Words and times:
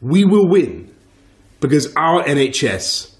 we 0.00 0.24
will 0.24 0.48
win 0.48 0.90
because 1.60 1.92
our 1.96 2.22
NHS 2.24 3.12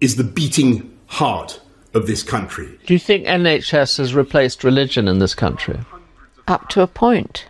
is 0.00 0.16
the 0.16 0.24
beating 0.24 0.96
heart 1.06 1.60
of 1.94 2.06
this 2.06 2.22
country. 2.22 2.78
Do 2.86 2.94
you 2.94 3.00
think 3.00 3.26
NHS 3.26 3.98
has 3.98 4.14
replaced 4.14 4.62
religion 4.64 5.08
in 5.08 5.18
this 5.18 5.34
country? 5.34 5.78
Up 6.46 6.68
to 6.70 6.82
a 6.82 6.86
point. 6.86 7.46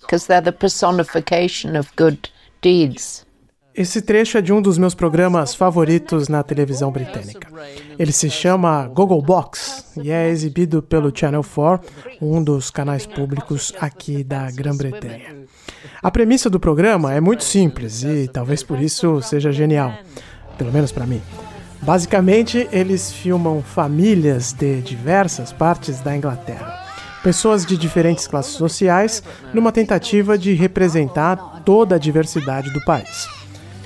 Because 0.00 0.26
they're 0.26 0.40
the 0.40 0.52
personification 0.52 1.76
of 1.76 1.94
good 1.96 2.30
deeds. 2.62 3.24
Esse 3.72 4.02
trecho 4.02 4.36
é 4.36 4.42
de 4.42 4.52
um 4.52 4.60
dos 4.60 4.76
meus 4.76 4.94
programas 4.94 5.54
favoritos 5.54 6.28
na 6.28 6.42
televisão 6.42 6.90
britânica. 6.90 7.48
Ele 7.96 8.10
se 8.10 8.28
chama 8.28 8.88
Google 8.88 9.22
Box 9.22 9.84
e 10.02 10.10
é 10.10 10.28
exibido 10.28 10.82
pelo 10.82 11.16
Channel 11.16 11.44
4, 11.44 11.88
um 12.20 12.42
dos 12.42 12.68
canais 12.70 13.06
públicos 13.06 13.72
aqui 13.80 14.24
da 14.24 14.50
Grã-Bretanha. 14.50 15.46
A 16.02 16.10
premissa 16.10 16.48
do 16.48 16.60
programa 16.60 17.12
é 17.12 17.20
muito 17.20 17.44
simples 17.44 18.02
e 18.02 18.28
talvez 18.28 18.62
por 18.62 18.80
isso 18.80 19.20
seja 19.22 19.52
genial, 19.52 19.94
pelo 20.56 20.72
menos 20.72 20.92
para 20.92 21.06
mim. 21.06 21.22
Basicamente, 21.82 22.68
eles 22.70 23.10
filmam 23.10 23.62
famílias 23.62 24.52
de 24.52 24.82
diversas 24.82 25.52
partes 25.52 26.00
da 26.00 26.14
Inglaterra. 26.14 26.78
Pessoas 27.22 27.64
de 27.66 27.76
diferentes 27.76 28.26
classes 28.26 28.52
sociais, 28.52 29.22
numa 29.52 29.72
tentativa 29.72 30.38
de 30.38 30.54
representar 30.54 31.62
toda 31.64 31.96
a 31.96 31.98
diversidade 31.98 32.70
do 32.70 32.82
país. 32.84 33.28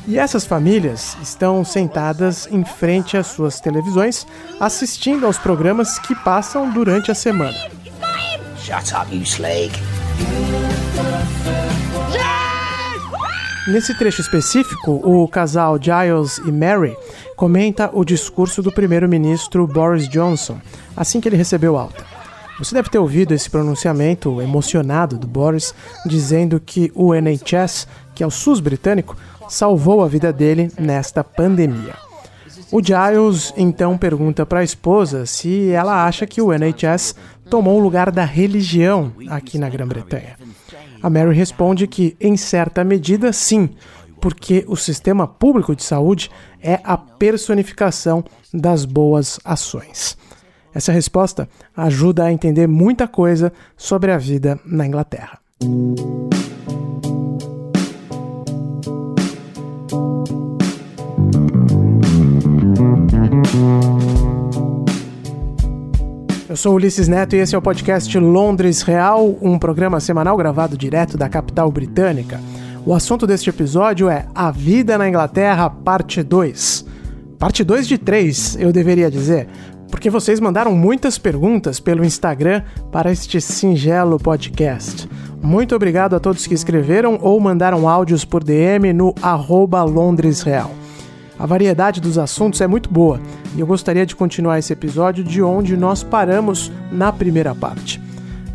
E 0.06 0.19
essas 0.19 0.45
famílias 0.45 1.17
estão 1.23 1.65
sentadas 1.65 2.47
em 2.51 2.65
frente 2.65 3.17
às 3.17 3.29
suas 3.29 3.61
televisões, 3.61 4.27
assistindo 4.61 5.25
aos 5.27 5.39
programas 5.39 5.98
que 5.98 6.15
passam 6.15 6.70
durante 6.70 7.11
a 7.11 7.15
semana. 7.15 7.56
Shut 8.65 8.95
up, 8.95 9.12
you. 9.12 9.94
Nesse 13.67 13.95
trecho 13.95 14.21
específico, 14.21 14.93
o 14.93 15.27
casal 15.27 15.79
Giles 15.81 16.37
e 16.45 16.53
Mary 16.53 16.95
comenta 17.34 17.89
o 17.95 18.05
discurso 18.05 18.62
do 18.62 18.71
primeiro-ministro 18.71 19.67
Boris 19.67 20.06
Johnson 20.06 20.61
assim 20.95 21.19
que 21.19 21.29
ele 21.29 21.37
recebeu 21.37 21.79
alta. 21.79 22.05
Você 22.59 22.75
deve 22.75 22.91
ter 22.91 22.98
ouvido 22.98 23.33
esse 23.33 23.48
pronunciamento 23.48 24.41
emocionado 24.43 25.17
do 25.17 25.27
Boris 25.27 25.75
dizendo 26.05 26.61
que 26.61 26.93
o 26.95 27.15
NHS, 27.15 27.89
que 28.15 28.23
é 28.23 28.27
o 28.27 28.31
SUS 28.31 28.61
britânico, 28.61 29.17
salvou 29.48 30.05
a 30.05 30.09
vida 30.09 30.31
dele 30.31 30.71
nesta 30.78 31.25
pandemia. 31.25 31.95
O 32.71 32.83
Giles 32.83 33.55
então 33.56 33.97
pergunta 33.97 34.45
para 34.45 34.61
a 34.61 34.65
esposa 34.65 35.25
se 35.25 35.71
ela 35.71 36.05
acha 36.05 36.27
que 36.27 36.43
o 36.43 36.53
NHS 36.53 37.15
tomou 37.49 37.78
o 37.78 37.83
lugar 37.83 38.11
da 38.11 38.27
religião 38.27 39.11
aqui 39.28 39.59
na 39.59 39.71
Grã-Bretanha. 39.71 40.37
A 41.05 41.10
Mary 41.10 41.36
responde 41.36 41.86
que, 41.86 42.16
em 42.19 42.34
certa 42.34 42.83
medida, 42.83 43.30
sim, 43.30 43.69
porque 44.22 44.64
o 44.66 44.74
sistema 44.74 45.28
público 45.28 45.77
de 45.77 45.83
saúde 45.83 46.30
é 46.62 46.80
a 46.83 46.97
personificação 46.97 48.24
das 48.55 48.86
boas 48.86 49.38
ações. 49.44 50.16
Essa 50.72 50.92
resposta 50.92 51.47
ajuda 51.77 52.25
a 52.25 52.32
entender 52.32 52.66
muita 52.66 53.06
coisa 53.06 53.52
sobre 53.77 54.12
a 54.12 54.16
vida 54.16 54.58
na 54.64 54.86
Inglaterra. 54.86 55.38
Sou 66.65 66.77
Ulisses 66.77 67.09
Neto 67.09 67.37
e 67.37 67.41
esse 67.41 67.55
é 67.55 67.59
o 67.59 67.61
podcast 67.61 68.19
Londres 68.19 68.81
Real, 68.81 69.37
um 69.43 69.59
programa 69.59 70.01
semanal 70.01 70.34
gravado 70.34 70.79
direto 70.79 71.19
da 71.19 71.29
capital 71.29 71.71
britânica. 71.71 72.41
O 72.87 72.95
assunto 72.95 73.27
deste 73.27 73.51
episódio 73.51 74.09
é 74.09 74.25
A 74.34 74.51
Vida 74.51 74.97
na 74.97 75.06
Inglaterra, 75.06 75.69
parte 75.69 76.23
2. 76.23 76.87
Parte 77.39 77.62
2 77.62 77.87
de 77.87 77.98
3, 77.98 78.56
eu 78.61 78.73
deveria 78.73 79.11
dizer, 79.11 79.47
porque 79.91 80.09
vocês 80.09 80.41
mandaram 80.41 80.75
muitas 80.75 81.19
perguntas 81.19 81.81
pelo 81.81 82.03
Instagram 82.03 82.62
para 82.91 83.12
este 83.12 83.43
singelo 83.43 84.17
podcast. 84.19 85.06
Muito 85.43 85.77
obrigado 85.77 86.17
a 86.17 86.19
todos 86.19 86.47
que 86.47 86.55
escreveram 86.55 87.19
ou 87.21 87.38
mandaram 87.38 87.87
áudios 87.87 88.25
por 88.25 88.43
DM 88.43 88.91
no 88.94 89.15
arroba 89.21 89.83
Londres 89.83 90.41
Real. 90.41 90.71
A 91.39 91.47
variedade 91.47 92.00
dos 92.00 92.17
assuntos 92.17 92.61
é 92.61 92.67
muito 92.67 92.89
boa 92.89 93.21
e 93.56 93.61
eu 93.61 93.67
gostaria 93.67 94.06
de 94.06 94.15
continuar 94.15 94.59
esse 94.59 94.72
episódio 94.72 95.25
de 95.25 95.43
onde 95.43 95.77
nós 95.77 96.03
paramos 96.03 96.71
na 96.93 97.12
primeira 97.12 97.55
parte. 97.55 98.00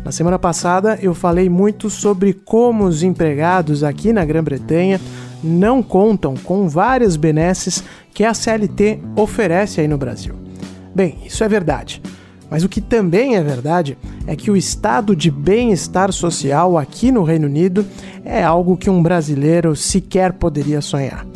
Na 0.02 0.10
semana 0.10 0.38
passada 0.38 0.98
eu 1.02 1.14
falei 1.14 1.50
muito 1.50 1.90
sobre 1.90 2.32
como 2.32 2.84
os 2.84 3.02
empregados 3.02 3.84
aqui 3.84 4.12
na 4.12 4.24
Grã-Bretanha 4.24 4.98
não 5.44 5.82
contam 5.82 6.34
com 6.34 6.68
várias 6.68 7.16
benesses 7.16 7.84
que 8.14 8.24
a 8.24 8.32
CLT 8.32 9.00
oferece 9.14 9.80
aí 9.80 9.88
no 9.88 9.98
Brasil. 9.98 10.34
Bem, 10.94 11.18
isso 11.24 11.44
é 11.44 11.48
verdade. 11.48 12.00
Mas 12.50 12.64
o 12.64 12.68
que 12.68 12.80
também 12.80 13.36
é 13.36 13.42
verdade 13.42 13.96
é 14.26 14.34
que 14.34 14.50
o 14.50 14.56
estado 14.56 15.14
de 15.14 15.30
bem-estar 15.30 16.12
social 16.12 16.76
aqui 16.76 17.12
no 17.12 17.22
Reino 17.22 17.46
Unido 17.46 17.86
é 18.24 18.42
algo 18.42 18.76
que 18.76 18.90
um 18.90 19.02
brasileiro 19.02 19.76
sequer 19.76 20.32
poderia 20.32 20.80
sonhar 20.80 21.29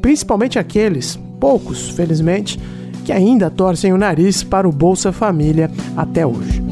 principalmente 0.00 0.58
aqueles, 0.58 1.18
poucos, 1.38 1.88
felizmente, 1.90 2.58
que 3.04 3.12
ainda 3.12 3.50
torcem 3.50 3.92
o 3.92 3.98
nariz 3.98 4.42
para 4.42 4.68
o 4.68 4.72
Bolsa 4.72 5.12
Família 5.12 5.70
até 5.96 6.26
hoje. 6.26 6.62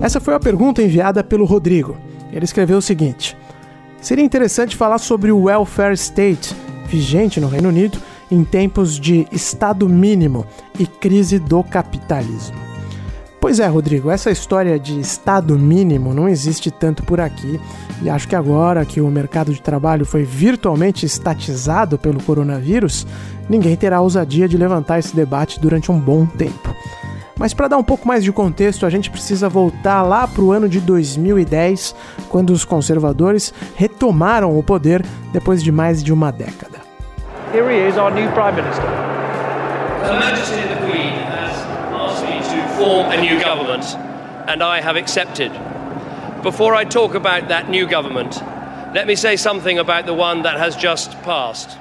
Essa 0.00 0.20
foi 0.20 0.34
a 0.34 0.40
pergunta 0.40 0.82
enviada 0.82 1.24
pelo 1.24 1.44
Rodrigo. 1.44 1.96
Ele 2.32 2.44
escreveu 2.44 2.78
o 2.78 2.82
seguinte: 2.82 3.36
Seria 4.00 4.24
interessante 4.24 4.76
falar 4.76 4.98
sobre 4.98 5.32
o 5.32 5.44
welfare 5.44 5.94
state 5.94 6.54
vigente 6.86 7.40
no 7.40 7.48
Reino 7.48 7.68
Unido 7.68 7.98
em 8.30 8.44
tempos 8.44 8.98
de 8.98 9.26
Estado 9.32 9.88
mínimo 9.88 10.46
e 10.78 10.86
crise 10.86 11.38
do 11.38 11.62
capitalismo. 11.64 12.67
Pois 13.48 13.60
é, 13.60 13.66
Rodrigo, 13.66 14.10
essa 14.10 14.30
história 14.30 14.78
de 14.78 15.00
Estado 15.00 15.58
mínimo 15.58 16.12
não 16.12 16.28
existe 16.28 16.70
tanto 16.70 17.02
por 17.02 17.18
aqui 17.18 17.58
e 18.02 18.10
acho 18.10 18.28
que 18.28 18.36
agora 18.36 18.84
que 18.84 19.00
o 19.00 19.08
mercado 19.08 19.54
de 19.54 19.62
trabalho 19.62 20.04
foi 20.04 20.22
virtualmente 20.22 21.06
estatizado 21.06 21.96
pelo 21.96 22.22
coronavírus, 22.22 23.06
ninguém 23.48 23.74
terá 23.74 23.96
a 23.96 24.00
ousadia 24.02 24.46
de 24.46 24.58
levantar 24.58 24.98
esse 24.98 25.16
debate 25.16 25.58
durante 25.58 25.90
um 25.90 25.98
bom 25.98 26.26
tempo. 26.26 26.76
Mas 27.38 27.54
para 27.54 27.68
dar 27.68 27.78
um 27.78 27.82
pouco 27.82 28.06
mais 28.06 28.22
de 28.22 28.30
contexto, 28.32 28.84
a 28.84 28.90
gente 28.90 29.10
precisa 29.10 29.48
voltar 29.48 30.02
lá 30.02 30.28
para 30.28 30.42
o 30.42 30.52
ano 30.52 30.68
de 30.68 30.78
2010, 30.78 31.96
quando 32.28 32.50
os 32.50 32.66
conservadores 32.66 33.54
retomaram 33.74 34.58
o 34.58 34.62
poder 34.62 35.02
depois 35.32 35.62
de 35.62 35.72
mais 35.72 36.04
de 36.04 36.12
uma 36.12 36.30
década. 36.30 36.80
Here 37.54 37.64
he 37.64 37.88
is, 37.88 37.96
our 37.96 38.12
new 38.12 38.30
Prime 38.32 38.60
Minister. 38.60 38.84
Her 40.04 40.20
Majesty 40.20 40.68
the 40.68 40.86
Queen 40.86 40.97
form 42.88 43.12
a 43.12 43.20
new 43.20 43.38
government, 43.38 43.84
and 44.48 44.62
I 44.62 44.80
have 44.80 44.96
accepted. 44.96 45.52
Before 46.42 46.74
I 46.74 46.84
talk 46.84 47.12
about 47.12 47.48
that 47.48 47.68
new 47.68 47.86
government, 47.86 48.40
let 48.94 49.06
me 49.06 49.14
say 49.14 49.36
something 49.36 49.78
about 49.78 50.06
the 50.06 50.14
one 50.14 50.40
that 50.44 50.56
has 50.56 50.74
just 50.74 51.12
passed. 51.20 51.76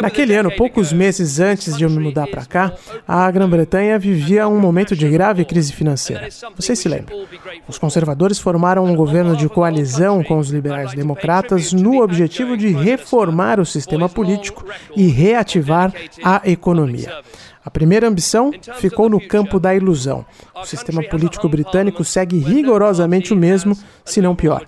Naquele 0.00 0.34
ano, 0.34 0.50
poucos 0.54 0.92
meses 0.92 1.40
antes 1.40 1.76
de 1.76 1.84
eu 1.84 1.90
me 1.90 1.98
mudar 1.98 2.26
para 2.26 2.44
cá, 2.44 2.72
a 3.06 3.30
Grã-Bretanha 3.30 3.98
vivia 3.98 4.48
um 4.48 4.60
momento 4.60 4.94
de 4.94 5.08
grave 5.08 5.44
crise 5.44 5.72
financeira. 5.72 6.28
Vocês 6.56 6.78
se 6.78 6.88
lembram? 6.88 7.26
Os 7.66 7.78
conservadores 7.78 8.38
formaram 8.38 8.84
um 8.84 8.94
governo 8.94 9.36
de 9.36 9.48
coalizão 9.48 10.22
com 10.22 10.38
os 10.38 10.50
liberais 10.50 10.92
democratas 10.92 11.72
no 11.72 12.02
objetivo 12.02 12.56
de 12.56 12.68
reformar 12.68 13.60
o 13.60 13.66
sistema 13.66 14.08
político 14.08 14.64
e 14.96 15.06
reativar 15.06 15.92
a 16.22 16.42
economia. 16.44 17.22
A 17.64 17.70
primeira 17.70 18.08
ambição 18.08 18.50
ficou 18.78 19.08
no 19.08 19.20
campo 19.20 19.60
da 19.60 19.74
ilusão. 19.74 20.26
O 20.54 20.64
sistema 20.64 21.02
político 21.04 21.48
britânico 21.48 22.02
segue 22.02 22.38
rigorosamente 22.38 23.32
o 23.32 23.36
mesmo, 23.36 23.76
se 24.04 24.20
não 24.20 24.34
pior. 24.34 24.66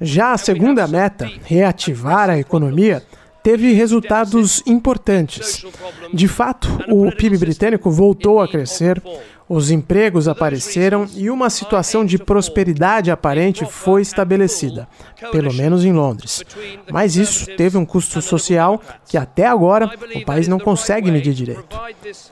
Já 0.00 0.32
a 0.32 0.38
segunda 0.38 0.86
meta, 0.86 1.30
reativar 1.44 2.30
a 2.30 2.38
economia, 2.38 3.02
teve 3.46 3.72
resultados 3.72 4.60
importantes. 4.66 5.64
De 6.12 6.26
fato, 6.26 6.66
o 6.88 7.14
PIB 7.14 7.38
britânico 7.38 7.88
voltou 7.88 8.40
a 8.40 8.48
crescer, 8.48 9.00
os 9.48 9.70
empregos 9.70 10.26
apareceram 10.26 11.06
e 11.14 11.30
uma 11.30 11.48
situação 11.48 12.04
de 12.04 12.18
prosperidade 12.18 13.10
aparente 13.10 13.64
foi 13.64 14.02
estabelecida, 14.02 14.88
pelo 15.30 15.52
menos 15.54 15.84
em 15.84 15.92
Londres. 15.92 16.42
Mas 16.90 17.16
isso 17.16 17.46
teve 17.56 17.78
um 17.78 17.86
custo 17.86 18.20
social 18.20 18.80
que 19.06 19.16
até 19.16 19.46
agora 19.46 19.90
o 20.14 20.24
país 20.24 20.48
não 20.48 20.58
consegue 20.58 21.12
medir 21.12 21.32
direito. 21.32 21.78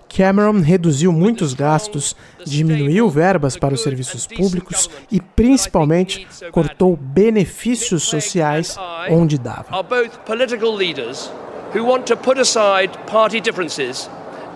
Cameron 0.09 0.61
reduziu 0.61 1.13
muitos 1.13 1.55
gastos, 1.55 2.17
diminuiu 2.45 3.09
verbas 3.09 3.57
para 3.57 3.75
os 3.75 3.83
serviços 3.83 4.27
públicos 4.27 4.91
e, 5.11 5.21
principalmente, 5.21 6.27
cortou 6.51 6.97
benefícios 6.97 8.03
sociais 8.03 8.77
onde 9.09 9.39
dava. 9.39 9.67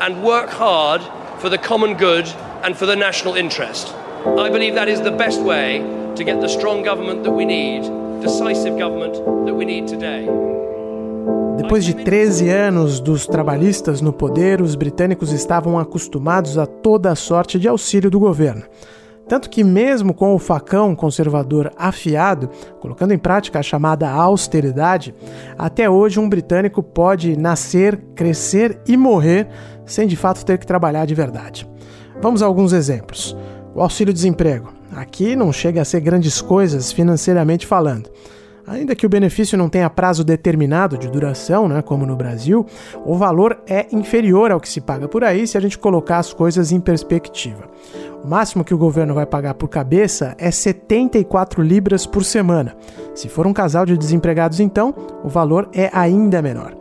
and 0.00 0.22
work 0.22 0.48
hard 0.48 1.02
for 1.40 1.48
the 1.48 1.58
common 1.58 1.94
good 1.94 2.26
and 2.62 2.74
for 2.74 2.86
the 2.86 2.96
national 2.96 3.36
interest. 3.36 3.94
I 4.26 4.50
believe 4.50 4.74
that 4.74 4.88
is 4.88 5.00
the 5.00 5.10
best 5.10 5.40
way 5.40 5.80
to 6.16 6.24
get 6.24 6.40
the 6.40 6.48
strong 6.48 6.82
government 6.82 7.22
that 7.22 7.32
we 7.32 7.44
need, 7.44 7.82
decisive 8.20 8.76
government 8.78 9.14
that 9.46 9.54
we 9.54 9.64
need 9.64 9.86
today. 9.86 10.26
Depois 11.56 11.84
de 11.84 11.92
13 11.92 12.48
anos 12.48 13.00
dos 13.00 13.26
trabalhistas 13.26 14.00
no 14.00 14.12
poder, 14.12 14.62
os 14.62 14.74
britânicos 14.74 15.32
estavam 15.32 15.78
acostumados 15.78 16.56
a 16.56 16.66
toda 16.66 17.10
a 17.10 17.16
sorte 17.16 17.58
de 17.58 17.68
auxílio 17.68 18.10
do 18.10 18.20
governo. 18.20 18.62
Tanto 19.28 19.50
que, 19.50 19.62
mesmo 19.62 20.14
com 20.14 20.34
o 20.34 20.38
facão 20.38 20.96
conservador 20.96 21.70
afiado, 21.76 22.48
colocando 22.80 23.12
em 23.12 23.18
prática 23.18 23.58
a 23.58 23.62
chamada 23.62 24.08
austeridade, 24.08 25.14
até 25.58 25.90
hoje 25.90 26.18
um 26.18 26.28
britânico 26.28 26.82
pode 26.82 27.36
nascer, 27.36 27.98
crescer 28.14 28.80
e 28.86 28.96
morrer 28.96 29.48
sem 29.84 30.06
de 30.06 30.16
fato 30.16 30.44
ter 30.44 30.58
que 30.58 30.66
trabalhar 30.66 31.06
de 31.06 31.14
verdade. 31.14 31.68
Vamos 32.20 32.42
a 32.42 32.46
alguns 32.46 32.72
exemplos. 32.72 33.36
O 33.74 33.80
auxílio-desemprego. 33.80 34.72
Aqui 34.92 35.36
não 35.36 35.52
chega 35.52 35.80
a 35.80 35.84
ser 35.84 36.00
grandes 36.00 36.40
coisas 36.40 36.90
financeiramente 36.90 37.66
falando. 37.66 38.10
Ainda 38.66 38.94
que 38.94 39.06
o 39.06 39.08
benefício 39.08 39.56
não 39.56 39.68
tenha 39.68 39.88
prazo 39.88 40.24
determinado 40.24 40.98
de 40.98 41.08
duração, 41.08 41.68
né, 41.68 41.80
como 41.80 42.04
no 42.04 42.16
Brasil, 42.16 42.66
o 43.04 43.16
valor 43.16 43.62
é 43.66 43.86
inferior 43.92 44.50
ao 44.50 44.60
que 44.60 44.68
se 44.68 44.80
paga 44.80 45.08
por 45.08 45.24
aí 45.24 45.46
se 45.46 45.56
a 45.56 45.60
gente 45.60 45.78
colocar 45.78 46.18
as 46.18 46.34
coisas 46.34 46.70
em 46.70 46.80
perspectiva. 46.80 47.64
O 48.22 48.28
máximo 48.28 48.64
que 48.64 48.74
o 48.74 48.78
governo 48.78 49.14
vai 49.14 49.24
pagar 49.24 49.54
por 49.54 49.68
cabeça 49.68 50.34
é 50.38 50.50
74 50.50 51.62
libras 51.62 52.04
por 52.04 52.24
semana. 52.24 52.76
Se 53.14 53.28
for 53.28 53.46
um 53.46 53.54
casal 53.54 53.86
de 53.86 53.96
desempregados, 53.96 54.60
então, 54.60 54.94
o 55.24 55.28
valor 55.28 55.70
é 55.72 55.88
ainda 55.92 56.42
menor. 56.42 56.74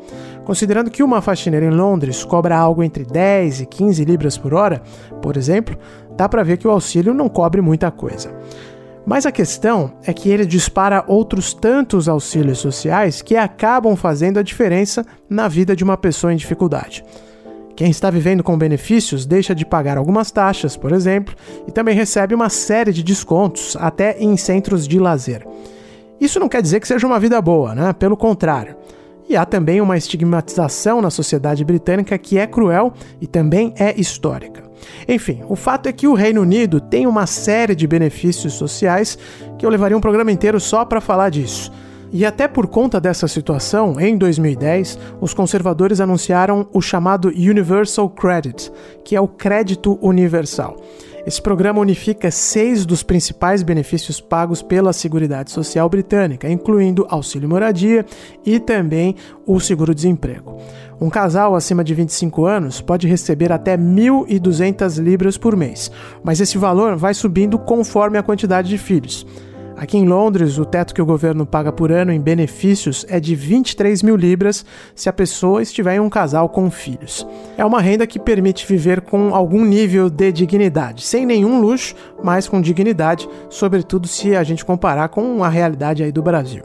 Considerando 0.48 0.90
que 0.90 1.04
uma 1.04 1.22
faxineira 1.22 1.66
em 1.66 1.72
Londres 1.72 2.24
cobra 2.24 2.58
algo 2.58 2.82
entre 2.82 3.04
10 3.04 3.60
e 3.60 3.66
15 3.66 4.06
libras 4.06 4.38
por 4.38 4.54
hora, 4.54 4.82
por 5.22 5.36
exemplo, 5.36 5.78
dá 6.16 6.30
para 6.30 6.42
ver 6.42 6.56
que 6.56 6.66
o 6.66 6.72
auxílio 6.72 7.14
não 7.14 7.28
cobre 7.28 7.60
muita 7.60 7.92
coisa. 7.92 8.34
Mas 9.06 9.26
a 9.26 9.32
questão 9.32 9.92
é 10.06 10.14
que 10.14 10.30
ele 10.30 10.46
dispara 10.46 11.04
outros 11.06 11.54
tantos 11.54 12.08
auxílios 12.08 12.60
sociais 12.60 13.22
que 13.22 13.36
acabam 13.36 13.94
fazendo 13.98 14.40
a 14.40 14.42
diferença 14.42 15.06
na 15.30 15.50
vida 15.50 15.76
de 15.76 15.84
uma 15.84 15.98
pessoa 15.98 16.32
em 16.32 16.38
dificuldade. 16.38 17.04
Quem 17.76 17.90
está 17.90 18.10
vivendo 18.10 18.42
com 18.42 18.58
benefícios 18.58 19.26
deixa 19.26 19.54
de 19.54 19.66
pagar 19.66 19.98
algumas 19.98 20.32
taxas, 20.32 20.78
por 20.78 20.94
exemplo, 20.94 21.36
e 21.68 21.74
também 21.74 21.94
recebe 21.94 22.34
uma 22.34 22.48
série 22.48 22.94
de 22.94 23.04
descontos, 23.04 23.76
até 23.82 24.18
em 24.18 24.38
centros 24.38 24.88
de 24.88 24.98
lazer. 24.98 25.46
Isso 26.22 26.40
não 26.40 26.48
quer 26.48 26.62
dizer 26.62 26.80
que 26.80 26.88
seja 26.88 27.06
uma 27.06 27.20
vida 27.20 27.42
boa, 27.42 27.76
né? 27.76 27.92
Pelo 27.92 28.16
contrário. 28.16 28.78
E 29.30 29.36
há 29.36 29.46
também 29.46 29.82
uma 29.82 29.98
estigmatização 29.98 31.02
na 31.02 31.10
sociedade 31.10 31.64
britânica 31.66 32.18
que 32.18 32.38
é 32.38 32.48
cruel 32.48 32.94
e 33.20 33.28
também 33.28 33.74
é 33.78 34.00
histórica. 34.00 34.64
Enfim, 35.08 35.42
o 35.48 35.56
fato 35.56 35.88
é 35.88 35.94
que 35.94 36.08
o 36.08 36.14
Reino 36.14 36.42
Unido 36.42 36.80
tem 36.80 37.06
uma 37.08 37.26
série 37.26 37.76
de 37.76 37.88
benefícios 37.88 38.54
sociais 38.54 39.18
que 39.58 39.66
eu 39.66 39.70
levaria 39.70 39.98
um 39.98 40.02
programa 40.02 40.32
inteiro 40.32 40.60
só 40.60 40.86
para 40.86 41.02
falar 41.02 41.30
disso. 41.30 41.72
E 42.12 42.26
até 42.26 42.48
por 42.48 42.68
conta 42.68 43.02
dessa 43.02 43.28
situação, 43.28 44.00
em 44.00 44.18
2010, 44.18 44.98
os 45.20 45.34
conservadores 45.34 46.00
anunciaram 46.00 46.68
o 46.72 46.82
chamado 46.82 47.28
Universal 47.28 48.10
Credit, 48.10 48.72
que 49.04 49.16
é 49.16 49.20
o 49.20 49.28
crédito 49.28 50.00
universal. 50.02 50.78
Esse 51.28 51.42
programa 51.42 51.82
unifica 51.82 52.32
seis 52.32 52.86
dos 52.86 53.04
principais 53.04 53.62
benefícios 53.62 54.22
pagos 54.22 54.62
pela 54.62 54.94
Seguridade 54.94 55.52
Social 55.52 55.90
Britânica, 55.90 56.50
incluindo 56.50 57.06
auxílio 57.10 57.50
moradia 57.50 58.06
e 58.46 58.62
também 58.62 59.14
o 59.46 59.60
seguro-desemprego. 59.60 60.58
Um 61.02 61.10
casal 61.10 61.54
acima 61.54 61.84
de 61.84 61.94
25 61.94 62.46
anos 62.46 62.80
pode 62.80 63.10
receber 63.10 63.52
até 63.52 63.78
1.200 63.78 65.04
libras 65.04 65.38
por 65.38 65.58
mês, 65.58 65.92
mas 66.24 66.40
esse 66.40 66.58
valor 66.58 66.96
vai 66.96 67.14
subindo 67.14 67.60
conforme 67.60 68.18
a 68.18 68.24
quantidade 68.24 68.70
de 68.70 68.78
filhos. 68.78 69.28
Aqui 69.78 69.96
em 69.96 70.08
Londres, 70.08 70.58
o 70.58 70.66
teto 70.66 70.92
que 70.92 71.02
o 71.04 71.06
governo 71.06 71.46
paga 71.46 71.72
por 71.72 71.92
ano 71.92 72.12
em 72.12 72.20
benefícios 72.20 73.06
é 73.08 73.20
de 73.20 73.36
23 73.36 74.02
mil 74.02 74.16
libras 74.16 74.66
se 74.96 75.08
a 75.08 75.14
pessoa 75.14 75.62
estiver 75.62 75.96
em 75.96 76.00
um 76.00 76.10
casal 76.10 76.50
com 76.50 76.72
filhos. 76.72 77.28
É 77.56 77.64
uma 77.64 77.80
renda 77.80 78.08
que 78.08 78.18
permite 78.18 78.66
viver 78.66 79.02
com 79.02 79.36
algum 79.36 79.64
nível 79.64 80.10
de 80.10 80.32
dignidade, 80.32 81.04
sem 81.04 81.28
nenhum 81.28 81.62
luxo, 81.62 81.94
mas 82.24 82.48
com 82.48 82.60
dignidade, 82.60 83.30
sobretudo 83.52 84.08
se 84.08 84.36
a 84.36 84.44
gente 84.44 84.66
comparar 84.66 85.10
com 85.10 85.44
a 85.44 85.50
realidade 85.50 86.02
aí 86.02 86.12
do 86.12 86.24
Brasil. 86.24 86.64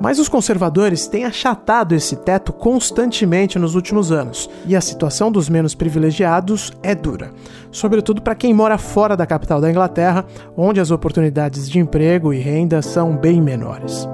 Mas 0.00 0.18
os 0.18 0.28
conservadores 0.28 1.06
têm 1.06 1.24
achatado 1.24 1.94
esse 1.94 2.16
teto 2.16 2.52
constantemente 2.52 3.58
nos 3.58 3.74
últimos 3.74 4.12
anos, 4.12 4.48
e 4.66 4.76
a 4.76 4.80
situação 4.80 5.32
dos 5.32 5.48
menos 5.48 5.74
privilegiados 5.74 6.72
é 6.82 6.94
dura, 6.94 7.32
sobretudo 7.70 8.20
para 8.20 8.34
quem 8.34 8.52
mora 8.52 8.78
fora 8.78 9.16
da 9.16 9.26
capital 9.26 9.60
da 9.60 9.70
Inglaterra, 9.70 10.24
onde 10.56 10.80
as 10.80 10.90
oportunidades 10.90 11.68
de 11.68 11.78
emprego 11.78 12.32
e 12.32 12.38
renda 12.38 12.82
são 12.82 13.16
bem 13.16 13.40
menores. 13.40 14.06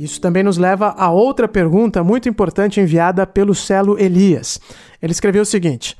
Isso 0.00 0.18
também 0.18 0.42
nos 0.42 0.56
leva 0.56 0.94
a 0.96 1.10
outra 1.10 1.46
pergunta 1.46 2.02
muito 2.02 2.26
importante 2.26 2.80
enviada 2.80 3.26
pelo 3.26 3.54
Celo 3.54 4.00
Elias. 4.00 4.58
Ele 5.00 5.12
escreveu 5.12 5.42
o 5.42 5.46
seguinte: 5.46 5.96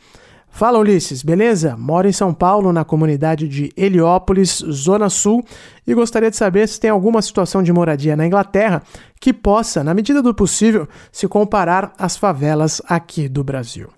Fala 0.51 0.79
Ulisses, 0.79 1.23
beleza? 1.23 1.77
Moro 1.77 2.09
em 2.09 2.13
São 2.13 2.35
Paulo, 2.35 2.73
na 2.73 2.85
comunidade 2.85 3.49
de 3.49 3.73
Heliópolis, 3.77 4.63
Zona 4.71 5.09
Sul, 5.09 5.45
e 5.87 5.95
gostaria 5.95 6.31
de 6.31 6.37
saber 6.37 6.69
se 6.69 6.79
tem 6.79 6.91
alguma 6.91 7.23
situação 7.23 7.63
de 7.63 7.73
moradia 7.73 8.17
na 8.17 8.27
Inglaterra 8.27 8.83
que 9.19 9.33
possa, 9.33 9.83
na 9.83 9.95
medida 9.95 10.21
do 10.21 10.35
possível, 10.35 10.89
se 11.11 11.27
comparar 11.27 11.93
às 11.97 12.17
favelas 12.17 12.83
aqui 12.87 13.29
do 13.29 13.43
Brasil. 13.43 13.89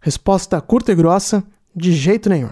Resposta 0.00 0.60
curta 0.60 0.92
e 0.92 0.94
grossa: 0.94 1.42
de 1.74 1.92
jeito 1.92 2.28
nenhum. 2.28 2.50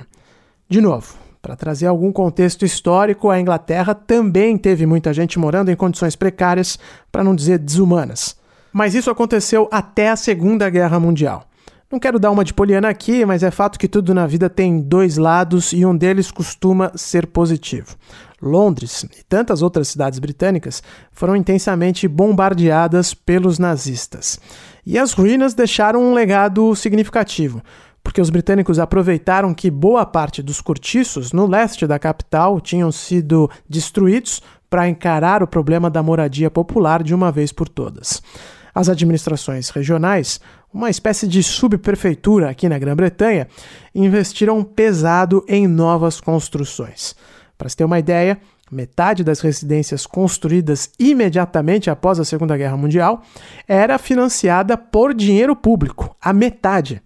De 0.68 0.80
novo, 0.80 1.14
para 1.42 1.56
trazer 1.56 1.86
algum 1.86 2.12
contexto 2.12 2.64
histórico, 2.64 3.30
a 3.30 3.40
Inglaterra 3.40 3.94
também 3.94 4.58
teve 4.58 4.86
muita 4.86 5.12
gente 5.12 5.38
morando 5.38 5.70
em 5.70 5.76
condições 5.76 6.16
precárias, 6.16 6.78
para 7.12 7.22
não 7.22 7.34
dizer 7.34 7.58
desumanas. 7.58 8.36
Mas 8.72 8.94
isso 8.94 9.10
aconteceu 9.10 9.68
até 9.70 10.10
a 10.10 10.16
Segunda 10.16 10.68
Guerra 10.70 11.00
Mundial. 11.00 11.49
Não 11.90 11.98
quero 11.98 12.20
dar 12.20 12.30
uma 12.30 12.44
de 12.44 12.54
poliana 12.54 12.88
aqui, 12.88 13.26
mas 13.26 13.42
é 13.42 13.50
fato 13.50 13.76
que 13.76 13.88
tudo 13.88 14.14
na 14.14 14.24
vida 14.24 14.48
tem 14.48 14.80
dois 14.80 15.16
lados 15.16 15.72
e 15.72 15.84
um 15.84 15.96
deles 15.96 16.30
costuma 16.30 16.92
ser 16.94 17.26
positivo. 17.26 17.96
Londres 18.40 19.04
e 19.18 19.24
tantas 19.24 19.60
outras 19.60 19.88
cidades 19.88 20.20
britânicas 20.20 20.84
foram 21.10 21.34
intensamente 21.34 22.06
bombardeadas 22.06 23.12
pelos 23.12 23.58
nazistas. 23.58 24.38
E 24.86 24.96
as 24.96 25.12
ruínas 25.12 25.52
deixaram 25.52 26.00
um 26.00 26.14
legado 26.14 26.76
significativo 26.76 27.60
porque 28.04 28.20
os 28.20 28.30
britânicos 28.30 28.78
aproveitaram 28.78 29.52
que 29.52 29.70
boa 29.70 30.06
parte 30.06 30.42
dos 30.42 30.60
cortiços 30.60 31.32
no 31.32 31.44
leste 31.44 31.88
da 31.88 31.98
capital 31.98 32.60
tinham 32.60 32.90
sido 32.90 33.50
destruídos 33.68 34.40
para 34.70 34.88
encarar 34.88 35.42
o 35.42 35.46
problema 35.46 35.90
da 35.90 36.02
moradia 36.02 36.50
popular 36.50 37.02
de 37.02 37.14
uma 37.14 37.32
vez 37.32 37.52
por 37.52 37.68
todas. 37.68 38.22
As 38.80 38.88
administrações 38.88 39.68
regionais, 39.68 40.40
uma 40.72 40.88
espécie 40.88 41.28
de 41.28 41.42
subprefeitura 41.42 42.48
aqui 42.48 42.66
na 42.66 42.78
Grã-Bretanha, 42.78 43.46
investiram 43.94 44.64
pesado 44.64 45.44
em 45.46 45.68
novas 45.68 46.18
construções. 46.18 47.14
Para 47.58 47.68
se 47.68 47.76
ter 47.76 47.84
uma 47.84 47.98
ideia, 47.98 48.40
metade 48.72 49.22
das 49.22 49.40
residências 49.40 50.06
construídas 50.06 50.88
imediatamente 50.98 51.90
após 51.90 52.18
a 52.18 52.24
Segunda 52.24 52.56
Guerra 52.56 52.78
Mundial 52.78 53.22
era 53.68 53.98
financiada 53.98 54.78
por 54.78 55.12
dinheiro 55.12 55.54
público, 55.54 56.16
a 56.18 56.32
metade. 56.32 57.02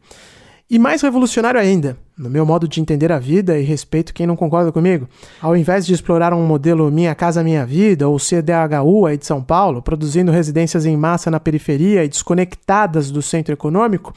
E 0.70 0.78
mais 0.78 1.02
revolucionário 1.02 1.58
ainda, 1.58 1.98
no 2.16 2.30
meu 2.30 2.46
modo 2.46 2.68
de 2.68 2.80
entender 2.80 3.10
a 3.10 3.18
vida 3.18 3.58
e 3.58 3.64
respeito 3.64 4.14
quem 4.14 4.26
não 4.26 4.36
concorda 4.36 4.70
comigo, 4.70 5.08
ao 5.40 5.56
invés 5.56 5.84
de 5.84 5.92
explorar 5.92 6.32
um 6.32 6.46
modelo 6.46 6.90
Minha 6.90 7.14
Casa 7.14 7.42
Minha 7.42 7.66
Vida 7.66 8.08
ou 8.08 8.18
CDHU 8.18 9.06
aí 9.06 9.18
de 9.18 9.26
São 9.26 9.42
Paulo, 9.42 9.82
produzindo 9.82 10.30
residências 10.30 10.86
em 10.86 10.96
massa 10.96 11.30
na 11.30 11.40
periferia 11.40 12.04
e 12.04 12.08
desconectadas 12.08 13.10
do 13.10 13.20
centro 13.20 13.52
econômico, 13.52 14.14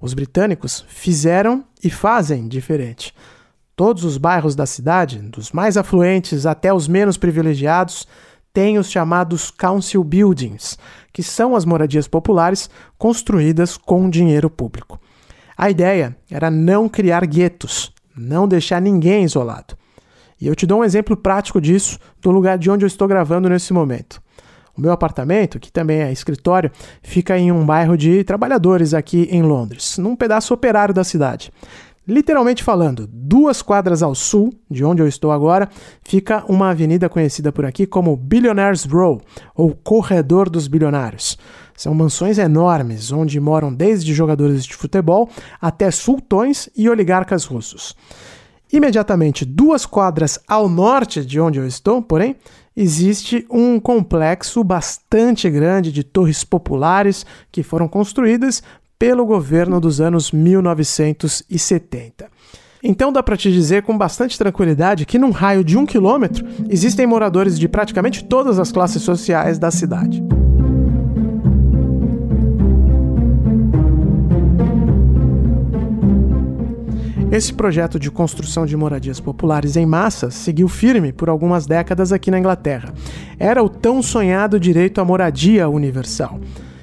os 0.00 0.12
britânicos 0.14 0.84
fizeram 0.88 1.64
e 1.82 1.90
fazem 1.90 2.46
diferente. 2.46 3.14
Todos 3.74 4.04
os 4.04 4.18
bairros 4.18 4.54
da 4.54 4.66
cidade, 4.66 5.18
dos 5.18 5.50
mais 5.52 5.76
afluentes 5.76 6.44
até 6.44 6.72
os 6.72 6.86
menos 6.86 7.16
privilegiados, 7.16 8.06
têm 8.52 8.78
os 8.78 8.90
chamados 8.90 9.50
Council 9.50 10.02
Buildings, 10.02 10.78
que 11.12 11.22
são 11.22 11.54
as 11.56 11.64
moradias 11.64 12.08
populares 12.08 12.68
construídas 12.98 13.76
com 13.76 14.10
dinheiro 14.10 14.50
público. 14.50 15.00
A 15.58 15.68
ideia 15.68 16.16
era 16.30 16.52
não 16.52 16.88
criar 16.88 17.26
guetos, 17.26 17.92
não 18.16 18.46
deixar 18.46 18.80
ninguém 18.80 19.24
isolado. 19.24 19.76
E 20.40 20.46
eu 20.46 20.54
te 20.54 20.64
dou 20.64 20.78
um 20.78 20.84
exemplo 20.84 21.16
prático 21.16 21.60
disso 21.60 21.98
do 22.22 22.30
lugar 22.30 22.56
de 22.56 22.70
onde 22.70 22.84
eu 22.84 22.86
estou 22.86 23.08
gravando 23.08 23.48
nesse 23.48 23.72
momento. 23.72 24.22
O 24.76 24.80
meu 24.80 24.92
apartamento, 24.92 25.58
que 25.58 25.72
também 25.72 26.00
é 26.00 26.12
escritório, 26.12 26.70
fica 27.02 27.36
em 27.36 27.50
um 27.50 27.66
bairro 27.66 27.96
de 27.96 28.22
trabalhadores 28.22 28.94
aqui 28.94 29.26
em 29.32 29.42
Londres, 29.42 29.98
num 29.98 30.14
pedaço 30.14 30.54
operário 30.54 30.94
da 30.94 31.02
cidade. 31.02 31.50
Literalmente 32.06 32.62
falando, 32.62 33.08
duas 33.12 33.60
quadras 33.60 34.00
ao 34.00 34.14
sul 34.14 34.54
de 34.70 34.84
onde 34.84 35.02
eu 35.02 35.08
estou 35.08 35.32
agora, 35.32 35.68
fica 36.04 36.44
uma 36.48 36.70
avenida 36.70 37.08
conhecida 37.08 37.50
por 37.50 37.66
aqui 37.66 37.84
como 37.84 38.16
Billionaires 38.16 38.84
Row, 38.84 39.20
ou 39.56 39.74
Corredor 39.74 40.48
dos 40.48 40.68
Bilionários. 40.68 41.36
São 41.78 41.94
mansões 41.94 42.36
enormes, 42.38 43.12
onde 43.12 43.38
moram 43.38 43.72
desde 43.72 44.12
jogadores 44.12 44.64
de 44.64 44.74
futebol 44.74 45.30
até 45.60 45.88
sultões 45.92 46.68
e 46.76 46.90
oligarcas 46.90 47.44
russos. 47.44 47.94
Imediatamente 48.72 49.44
duas 49.44 49.86
quadras 49.86 50.40
ao 50.48 50.68
norte 50.68 51.24
de 51.24 51.38
onde 51.38 51.60
eu 51.60 51.66
estou, 51.68 52.02
porém, 52.02 52.34
existe 52.76 53.46
um 53.48 53.78
complexo 53.78 54.64
bastante 54.64 55.48
grande 55.48 55.92
de 55.92 56.02
torres 56.02 56.42
populares 56.42 57.24
que 57.52 57.62
foram 57.62 57.86
construídas 57.86 58.60
pelo 58.98 59.24
governo 59.24 59.80
dos 59.80 60.00
anos 60.00 60.32
1970. 60.32 62.26
Então 62.82 63.12
dá 63.12 63.22
para 63.22 63.36
te 63.36 63.52
dizer 63.52 63.84
com 63.84 63.96
bastante 63.96 64.36
tranquilidade 64.36 65.06
que 65.06 65.16
num 65.16 65.30
raio 65.30 65.62
de 65.62 65.78
um 65.78 65.86
quilômetro 65.86 66.44
existem 66.68 67.06
moradores 67.06 67.56
de 67.56 67.68
praticamente 67.68 68.24
todas 68.24 68.58
as 68.58 68.72
classes 68.72 69.02
sociais 69.02 69.60
da 69.60 69.70
cidade. 69.70 70.27
Esse 77.38 77.54
projeto 77.54 78.00
de 78.00 78.10
construção 78.10 78.66
de 78.66 78.76
moradias 78.76 79.20
populares 79.20 79.76
em 79.76 79.86
massa 79.86 80.28
seguiu 80.28 80.66
firme 80.66 81.12
por 81.12 81.28
algumas 81.28 81.66
décadas 81.66 82.12
aqui 82.12 82.32
na 82.32 82.38
Inglaterra. 82.40 82.92
Era 83.38 83.62
o 83.62 83.68
tão 83.68 84.02
sonhado 84.02 84.58
direito 84.58 85.00
à 85.00 85.04
moradia 85.04 85.68
universal. 85.68 86.40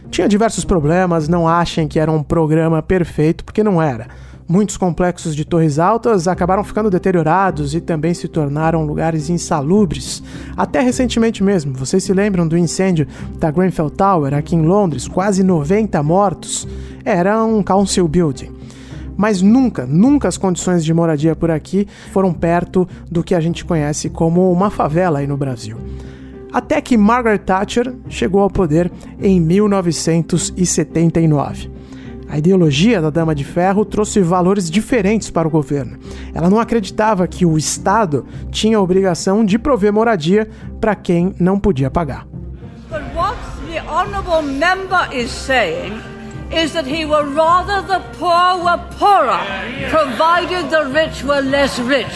Tinha 0.10 0.30
diversos 0.30 0.64
problemas, 0.64 1.28
não 1.28 1.46
achem 1.46 1.90
que 1.90 2.00
era 2.00 2.10
um 2.10 2.24
programa 2.24 2.82
perfeito, 2.82 3.44
porque 3.44 3.66
não 3.66 3.82
era. 3.82 4.08
Muitos 4.48 4.78
complexos 4.78 5.36
de 5.36 5.44
torres 5.44 5.78
altas 5.78 6.26
acabaram 6.26 6.64
ficando 6.64 6.90
deteriorados 6.90 7.76
e 7.76 7.82
também 7.82 8.14
se 8.14 8.30
tornaram 8.30 8.86
lugares 8.86 9.30
insalubres. 9.30 10.24
Até 10.56 10.80
recentemente 10.80 11.44
mesmo, 11.44 11.74
vocês 11.74 12.02
se 12.02 12.14
lembram 12.14 12.48
do 12.48 12.58
incêndio 12.58 13.06
da 13.38 13.52
Grenfell 13.52 13.90
Tower 13.90 14.34
aqui 14.34 14.56
em 14.56 14.62
Londres, 14.62 15.06
quase 15.06 15.44
90 15.44 16.02
mortos? 16.02 16.66
Era 17.04 17.44
um 17.44 17.62
council 17.62 18.08
building. 18.08 18.55
Mas 19.18 19.42
nunca, 19.42 19.86
nunca 19.86 20.28
as 20.28 20.38
condições 20.38 20.84
de 20.84 20.94
moradia 20.94 21.36
por 21.36 21.50
aqui 21.50 21.88
foram 22.12 22.34
perto 22.34 22.88
do 23.10 23.24
que 23.24 23.34
a 23.34 23.40
gente 23.40 23.64
conhece 23.64 24.10
como 24.10 24.52
uma 24.52 24.70
favela 24.70 25.20
aí 25.20 25.28
no 25.28 25.38
Brasil 25.38 25.78
até 26.56 26.80
que 26.80 26.96
Margaret 26.96 27.40
Thatcher 27.40 27.94
chegou 28.08 28.42
ao 28.42 28.50
poder 28.50 28.90
em 29.22 29.42
1979. 29.42 31.70
A 32.30 32.38
ideologia 32.38 33.02
da 33.02 33.10
Dama 33.10 33.36
de 33.36 33.44
Ferro 33.44 33.84
trouxe 33.84 34.22
valores 34.22 34.72
diferentes 34.72 35.30
para 35.30 35.50
o 35.50 35.52
governo. 35.52 35.98
Ela 36.34 36.50
não 36.50 36.58
acreditava 36.58 37.28
que 37.28 37.46
o 37.46 37.58
Estado 37.58 38.26
tinha 38.52 38.78
a 38.78 38.82
obrigação 38.82 39.44
de 39.44 39.60
prover 39.60 39.92
moradia 39.92 40.48
para 40.80 40.96
quem 40.96 41.36
não 41.38 41.60
podia 41.60 41.92
pagar. 41.92 42.26
But 42.90 43.02
what 43.14 43.36
the 43.68 43.82
honourable 43.82 44.42
member 44.42 45.10
is 45.14 45.30
saying 45.30 46.15
is 46.56 46.72
that 46.74 46.86
he 46.86 47.06
would 47.06 47.28
rather 47.36 47.82
the 47.86 48.00
poor 48.18 48.64
were 48.64 48.82
poorer, 48.98 49.40
provided 49.90 50.70
the 50.70 50.86
rich 50.86 51.24
were 51.24 51.42
less 51.42 51.78
rich. 51.80 52.16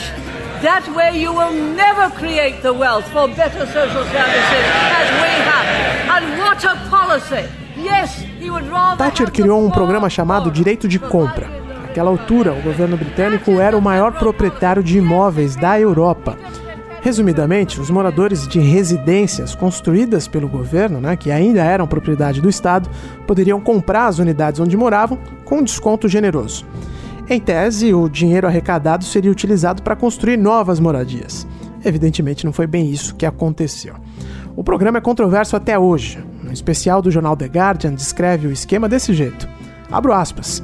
That 0.62 0.88
way 0.96 1.20
you 1.20 1.32
will 1.34 1.52
never 1.54 2.10
create 2.12 2.62
the 2.62 2.74
wealth 2.74 3.06
for 3.12 3.28
better 3.28 3.66
social 3.66 4.04
services 4.04 4.66
as 5.02 5.10
we 5.24 5.32
have. 5.50 5.68
And 6.16 6.40
what 6.40 6.64
a 6.64 6.76
policy! 6.90 7.48
Yes, 7.78 8.20
he 8.40 8.50
would 8.50 8.68
rather 8.68 8.98
Thatcher 8.98 9.32
criou 9.32 9.66
um 9.66 9.72
programa 9.72 10.10
chamado 10.10 10.52
Direito 10.52 10.88
de 10.88 11.00
Compra. 11.00 11.48
Naquela 11.82 12.10
altura, 12.10 12.52
o 12.54 12.62
governo 12.62 12.98
britânico 12.98 13.52
era 13.60 13.78
o 13.78 13.82
maior 13.82 14.12
proprietário 14.14 14.84
de 14.84 14.98
imóveis 14.98 15.56
da 15.56 15.80
Europa. 15.80 16.38
Resumidamente, 17.02 17.80
os 17.80 17.90
moradores 17.90 18.48
de 18.48 18.60
residências 18.60 19.56
construídas 19.56 20.28
pelo 20.28 20.50
governo, 20.50 21.00
né, 21.00 21.16
que 21.16 21.32
ainda 21.32 21.64
eram 21.64 21.88
propriedade 21.88 22.42
do 22.42 22.50
Estado, 22.50 22.90
poderiam 23.26 23.62
comprar 23.62 24.08
as 24.08 24.20
unidades 24.20 24.60
onde 24.60 24.76
moravam 24.76 25.18
com 25.46 25.60
um 25.60 25.64
desconto 25.64 26.08
generoso. 26.10 26.66
Em 27.30 27.40
tese, 27.40 27.94
o 27.94 28.10
dinheiro 28.10 28.48
arrecadado 28.48 29.06
seria 29.06 29.32
utilizado 29.32 29.82
para 29.82 29.96
construir 29.96 30.36
novas 30.36 30.80
moradias. 30.80 31.48
Evidentemente, 31.86 32.46
não 32.46 32.52
foi 32.52 32.68
bem 32.68 32.90
isso 32.90 33.16
que 33.16 33.26
aconteceu. 33.26 33.96
O 34.56 34.64
programa 34.64 34.98
é 34.98 35.02
controverso 35.02 35.56
até 35.56 35.80
hoje. 35.80 36.22
Um 36.46 36.52
especial 36.52 37.02
do 37.02 37.12
jornal 37.12 37.38
The 37.38 37.46
Guardian 37.46 37.94
descreve 37.94 38.48
o 38.48 38.52
esquema 38.52 38.90
desse 38.90 39.14
jeito. 39.14 39.48
Abro 39.90 40.12
aspas. 40.12 40.62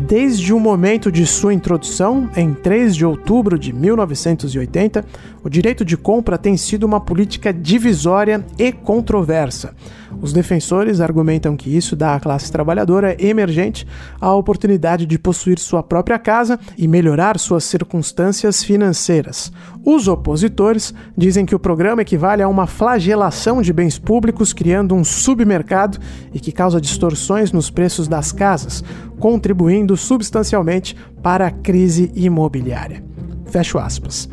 Desde 0.00 0.52
o 0.52 0.60
momento 0.60 1.10
de 1.12 1.26
sua 1.26 1.54
introdução, 1.54 2.30
em 2.36 2.54
3 2.54 2.96
de 2.96 3.04
outubro 3.04 3.58
de 3.58 3.72
1980, 3.72 5.04
o 5.42 5.48
direito 5.48 5.84
de 5.84 5.96
compra 5.96 6.38
tem 6.38 6.56
sido 6.56 6.84
uma 6.84 7.00
política 7.00 7.52
divisória 7.52 8.44
e 8.58 8.72
controversa. 8.72 9.74
Os 10.20 10.32
defensores 10.32 11.00
argumentam 11.00 11.56
que 11.56 11.74
isso 11.74 11.94
dá 11.94 12.14
à 12.14 12.20
classe 12.20 12.50
trabalhadora 12.50 13.16
emergente 13.22 13.86
a 14.20 14.34
oportunidade 14.34 15.06
de 15.06 15.18
possuir 15.18 15.58
sua 15.58 15.82
própria 15.82 16.18
casa 16.18 16.58
e 16.76 16.88
melhorar 16.88 17.38
suas 17.38 17.64
circunstâncias 17.64 18.62
financeiras. 18.62 19.52
Os 19.84 20.08
opositores 20.08 20.92
dizem 21.16 21.46
que 21.46 21.54
o 21.54 21.58
programa 21.58 22.02
equivale 22.02 22.42
a 22.42 22.48
uma 22.48 22.66
flagelação 22.66 23.62
de 23.62 23.72
bens 23.72 23.98
públicos, 23.98 24.52
criando 24.52 24.94
um 24.94 25.04
submercado 25.04 25.98
e 26.32 26.40
que 26.40 26.52
causa 26.52 26.80
distorções 26.80 27.52
nos 27.52 27.70
preços 27.70 28.08
das 28.08 28.32
casas, 28.32 28.82
contribuindo 29.18 29.96
substancialmente 29.96 30.96
para 31.22 31.46
a 31.46 31.50
crise 31.50 32.10
imobiliária. 32.14 33.04
Fecho 33.46 33.78
aspas. 33.78 34.28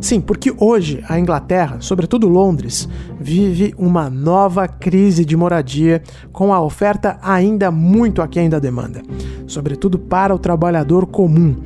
Sim, 0.00 0.20
porque 0.20 0.52
hoje 0.58 1.02
a 1.08 1.18
Inglaterra, 1.18 1.76
sobretudo 1.80 2.28
Londres, 2.28 2.88
vive 3.18 3.74
uma 3.78 4.10
nova 4.10 4.66
crise 4.66 5.24
de 5.24 5.36
moradia 5.36 6.02
com 6.32 6.52
a 6.52 6.60
oferta 6.60 7.18
ainda 7.22 7.70
muito 7.70 8.20
aquém 8.20 8.50
da 8.50 8.58
demanda, 8.58 9.02
sobretudo 9.46 9.98
para 9.98 10.34
o 10.34 10.38
trabalhador 10.38 11.06
comum. 11.06 11.56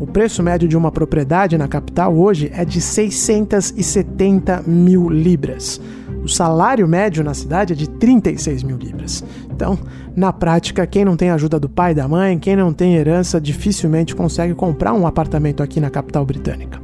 O 0.00 0.06
preço 0.06 0.42
médio 0.42 0.68
de 0.68 0.76
uma 0.76 0.92
propriedade 0.92 1.56
na 1.56 1.66
capital 1.66 2.16
hoje 2.16 2.50
é 2.52 2.64
de 2.64 2.80
670 2.80 4.62
mil 4.66 5.08
libras. 5.08 5.80
O 6.22 6.28
salário 6.28 6.86
médio 6.86 7.24
na 7.24 7.32
cidade 7.32 7.72
é 7.72 7.76
de 7.76 7.88
36 7.88 8.62
mil 8.62 8.76
libras. 8.76 9.24
Então, 9.50 9.78
na 10.14 10.32
prática, 10.32 10.86
quem 10.86 11.04
não 11.04 11.16
tem 11.16 11.30
ajuda 11.30 11.58
do 11.58 11.68
pai 11.68 11.92
e 11.92 11.94
da 11.94 12.06
mãe, 12.06 12.38
quem 12.38 12.54
não 12.54 12.72
tem 12.72 12.96
herança, 12.96 13.40
dificilmente 13.40 14.14
consegue 14.14 14.54
comprar 14.54 14.92
um 14.92 15.06
apartamento 15.06 15.62
aqui 15.62 15.80
na 15.80 15.90
capital 15.90 16.24
britânica. 16.26 16.80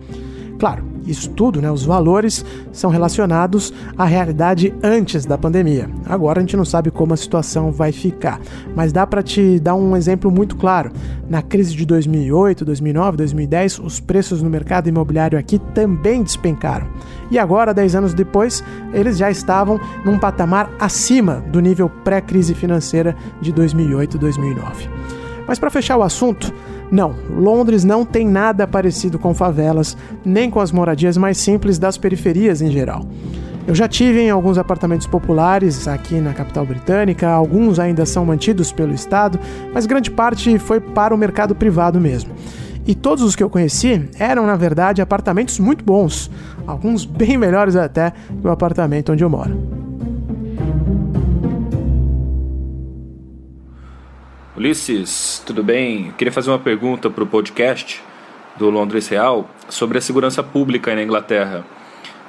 Claro, 0.59 0.85
isso 1.07 1.31
tudo, 1.31 1.61
né, 1.61 1.71
os 1.71 1.85
valores 1.85 2.45
são 2.73 2.91
relacionados 2.91 3.73
à 3.99 4.05
realidade 4.05 4.73
antes 4.83 5.27
da 5.27 5.37
pandemia. 5.37 5.91
Agora 6.07 6.39
a 6.39 6.43
gente 6.43 6.57
não 6.57 6.65
sabe 6.65 6.91
como 6.91 7.13
a 7.13 7.17
situação 7.17 7.73
vai 7.73 7.93
ficar, 7.93 8.41
mas 8.75 8.93
dá 8.93 9.07
para 9.07 9.23
te 9.23 9.59
dar 9.59 9.75
um 9.75 9.97
exemplo 9.97 10.31
muito 10.31 10.57
claro. 10.57 10.93
Na 11.29 11.43
crise 11.43 11.75
de 11.75 11.85
2008, 11.85 12.65
2009, 12.65 13.17
2010, 13.17 13.79
os 13.81 14.01
preços 14.01 14.43
no 14.43 14.49
mercado 14.49 14.89
imobiliário 14.89 15.39
aqui 15.39 15.59
também 15.75 16.23
despencaram. 16.23 16.87
E 17.31 17.39
agora, 17.39 17.75
10 17.75 17.97
anos 17.97 18.15
depois, 18.15 18.63
eles 18.93 19.19
já 19.19 19.31
estavam 19.31 19.81
num 20.05 20.19
patamar 20.19 20.71
acima 20.79 21.45
do 21.51 21.61
nível 21.61 21.91
pré-crise 22.05 22.55
financeira 22.55 23.17
de 23.41 23.53
2008 23.53 24.17
e 24.17 24.21
2009. 24.21 24.89
Mas 25.47 25.59
para 25.59 25.71
fechar 25.71 25.97
o 25.97 26.03
assunto, 26.03 26.53
não, 26.95 27.13
Londres 27.29 27.83
não 27.83 28.05
tem 28.05 28.25
nada 28.25 28.69
parecido 28.69 29.19
com 29.19 29.35
favelas, 29.35 29.97
nem 30.25 30.49
com 30.49 30.61
as 30.61 30.71
moradias 30.71 31.17
mais 31.17 31.39
simples 31.39 31.77
das 31.77 31.99
periferias 31.99 32.63
em 32.63 32.71
geral. 32.71 33.05
Eu 33.67 33.75
já 33.75 33.89
tive 33.89 34.21
em 34.21 34.31
alguns 34.31 34.59
apartamentos 34.59 35.05
populares 35.05 35.89
aqui 35.89 36.21
na 36.21 36.33
capital 36.33 36.65
britânica, 36.65 37.29
alguns 37.29 37.81
ainda 37.81 38.07
são 38.07 38.25
mantidos 38.25 38.71
pelo 38.71 38.95
Estado, 38.95 39.41
mas 39.73 39.87
grande 39.87 40.09
parte 40.09 40.57
foi 40.61 40.79
para 40.79 41.13
o 41.13 41.19
mercado 41.19 41.53
privado 41.53 42.01
mesmo. 42.01 42.31
E 42.87 42.95
todos 42.95 43.25
os 43.25 43.35
que 43.35 43.43
eu 43.43 43.51
conheci 43.51 44.09
eram, 44.17 44.47
na 44.47 44.55
verdade, 44.55 45.03
apartamentos 45.03 45.59
muito 45.59 45.85
bons, 45.85 46.31
alguns 46.65 47.05
bem 47.05 47.37
melhores 47.37 47.75
até 47.75 48.13
que 48.41 48.47
o 48.47 48.53
apartamento 48.53 49.11
onde 49.11 49.25
eu 49.25 49.31
moro. 49.31 49.84
Ulisses, 54.57 55.43
tudo 55.45 55.65
bem? 55.65 56.07
Eu 56.07 56.13
queria 56.13 56.33
fazer 56.33 56.49
uma 56.49 56.61
pergunta 56.61 57.11
para 57.11 57.25
o 57.25 57.27
podcast 57.27 58.01
do 58.57 58.71
Londres 58.71 59.09
Real 59.09 59.51
sobre 59.69 59.99
a 59.99 60.01
segurança 60.01 60.45
pública 60.45 60.95
na 60.95 61.03
Inglaterra. 61.03 61.65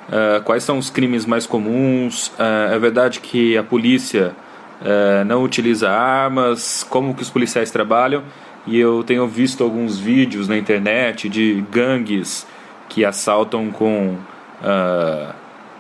Uh, 0.10 0.44
quais 0.44 0.64
são 0.64 0.80
os 0.80 0.90
crimes 0.90 1.24
mais 1.24 1.46
comuns? 1.46 2.30
Uh, 2.30 2.74
é 2.74 2.80
verdade 2.80 3.20
que 3.20 3.56
a 3.56 3.64
polícia 3.64 4.36
uh, 4.82 5.24
não 5.24 5.44
utiliza 5.44 5.92
armas? 5.92 6.84
Como 6.90 7.14
que 7.14 7.22
os 7.22 7.30
policiais 7.30 7.70
trabalham? 7.70 8.24
E 8.66 8.76
eu 8.80 9.04
tenho 9.04 9.28
visto 9.28 9.64
alguns 9.64 10.00
vídeos 10.00 10.48
na 10.48 10.58
internet 10.58 11.30
de 11.30 11.64
gangues 11.70 12.48
que 12.90 13.06
assaltam 13.06 13.70
com 13.70 14.18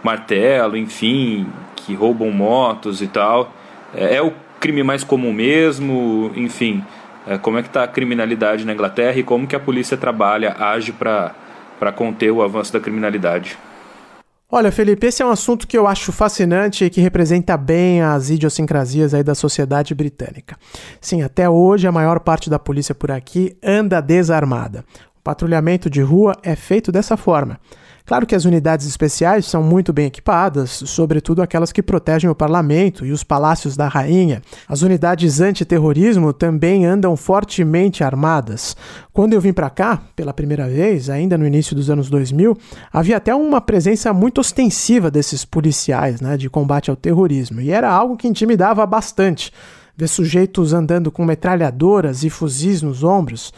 martelo, 0.04 0.78
enfim, 0.78 1.48
que 1.76 1.96
roubam 1.96 2.30
motos 2.30 3.02
e 3.02 3.08
tal. 3.08 3.52
É, 3.96 4.18
é 4.18 4.22
o 4.22 4.32
crime 4.66 4.82
mais 4.82 5.04
comum 5.04 5.32
mesmo, 5.32 6.32
enfim. 6.36 6.84
É, 7.28 7.38
como 7.38 7.60
é 7.60 7.62
que 7.62 7.68
está 7.68 7.84
a 7.84 7.88
criminalidade 7.88 8.66
na 8.66 8.74
Inglaterra 8.74 9.16
e 9.16 9.22
como 9.22 9.46
que 9.46 9.56
a 9.56 9.60
polícia 9.60 9.96
trabalha, 9.96 10.56
age 10.58 10.92
para 10.92 11.92
conter 11.96 12.32
o 12.32 12.42
avanço 12.42 12.74
da 12.74 12.80
criminalidade? 12.80 13.56
Olha, 14.52 14.72
Felipe, 14.72 15.06
esse 15.06 15.22
é 15.22 15.26
um 15.26 15.30
assunto 15.30 15.68
que 15.68 15.78
eu 15.78 15.86
acho 15.86 16.12
fascinante 16.12 16.84
e 16.84 16.90
que 16.90 17.00
representa 17.00 17.56
bem 17.56 18.02
as 18.02 18.32
idiosincrasias 18.32 19.14
aí 19.14 19.22
da 19.22 19.36
sociedade 19.36 19.94
britânica. 19.94 20.58
Sim, 21.00 21.22
até 21.22 21.48
hoje 21.48 21.86
a 21.86 21.92
maior 21.92 22.20
parte 22.20 22.50
da 22.50 22.58
polícia 22.58 22.96
por 22.96 23.12
aqui 23.12 23.56
anda 23.64 24.02
desarmada. 24.02 24.84
O 25.16 25.22
patrulhamento 25.24 25.92
de 25.92 26.02
rua 26.02 26.36
é 26.42 26.56
feito 26.56 26.92
dessa 26.92 27.16
forma. 27.16 27.60
Claro 28.06 28.28
que 28.28 28.36
as 28.36 28.46
unidades 28.46 28.86
especiais 28.86 29.48
são 29.48 29.64
muito 29.64 29.92
bem 29.92 30.06
equipadas, 30.06 30.70
sobretudo 30.70 31.42
aquelas 31.42 31.72
que 31.72 31.82
protegem 31.82 32.30
o 32.30 32.36
parlamento 32.36 33.04
e 33.04 33.12
os 33.12 33.24
palácios 33.24 33.76
da 33.76 33.88
rainha. 33.88 34.44
As 34.70 34.84
unidades 34.84 35.42
antiterrorismo 35.42 36.32
também 36.32 36.86
andam 36.86 37.18
fortemente 37.18 38.04
armadas. 38.04 38.78
Quando 39.12 39.34
eu 39.34 39.42
vim 39.42 39.52
para 39.52 39.72
cá, 39.72 40.04
pela 40.16 40.34
primeira 40.36 40.68
vez, 40.68 41.10
ainda 41.10 41.36
no 41.36 41.48
início 41.48 41.76
dos 41.76 41.90
anos 41.90 42.08
2000, 42.08 42.56
havia 42.94 43.18
até 43.18 43.34
uma 43.34 43.60
presença 43.60 44.14
muito 44.14 44.40
ostensiva 44.40 45.10
desses 45.10 45.44
policiais 45.44 46.22
né, 46.22 46.38
de 46.38 46.48
combate 46.48 46.92
ao 46.92 46.96
terrorismo, 46.96 47.60
e 47.60 47.72
era 47.72 47.90
algo 47.90 48.16
que 48.16 48.28
intimidava 48.28 48.86
bastante. 48.86 49.52
Ver 49.98 50.10
sujeitos 50.10 50.74
andando 50.74 51.10
com 51.10 51.26
metralhadoras 51.26 52.24
e 52.24 52.30
fuzis 52.30 52.84
nos 52.84 53.04
ombros 53.04 53.52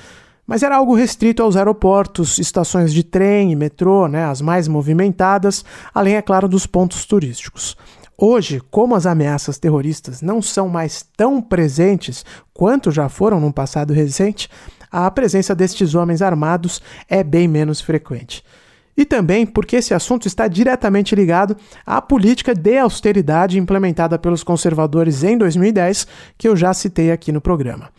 mas 0.47 0.63
era 0.63 0.77
algo 0.77 0.95
restrito 0.95 1.43
aos 1.43 1.57
aeroportos, 1.57 2.39
estações 2.39 2.93
de 2.93 3.03
trem 3.03 3.51
e 3.51 3.55
metrô, 3.55 4.07
né, 4.07 4.23
as 4.23 4.41
mais 4.41 4.67
movimentadas, 4.67 5.65
além, 5.93 6.15
é 6.15 6.21
claro, 6.21 6.47
dos 6.47 6.65
pontos 6.65 7.05
turísticos. 7.05 7.75
Hoje, 8.17 8.61
como 8.71 8.95
as 8.95 9.05
ameaças 9.05 9.59
terroristas 9.59 10.23
não 10.23 10.41
são 10.41 10.67
mais 10.67 11.05
tão 11.15 11.39
presentes 11.39 12.25
quanto 12.53 12.89
já 12.89 13.09
foram 13.09 13.39
no 13.39 13.53
passado 13.53 13.93
recente, 13.93 14.49
a 14.89 15.11
presença 15.11 15.53
destes 15.53 15.93
homens 15.93 16.21
armados 16.21 16.81
é 17.07 17.23
bem 17.23 17.47
menos 17.47 17.81
frequente. 17.81 18.43
E 18.97 19.05
também 19.05 19.45
porque 19.45 19.75
esse 19.75 19.93
assunto 19.93 20.27
está 20.27 20.47
diretamente 20.47 21.13
ligado 21.13 21.55
à 21.85 22.01
política 22.01 22.55
de 22.55 22.79
austeridade 22.79 23.59
implementada 23.59 24.17
pelos 24.17 24.43
conservadores 24.43 25.23
em 25.23 25.37
2010, 25.37 26.07
que 26.35 26.47
eu 26.47 26.55
já 26.55 26.73
citei 26.73 27.11
aqui 27.11 27.31
no 27.31 27.39
programa. 27.39 27.89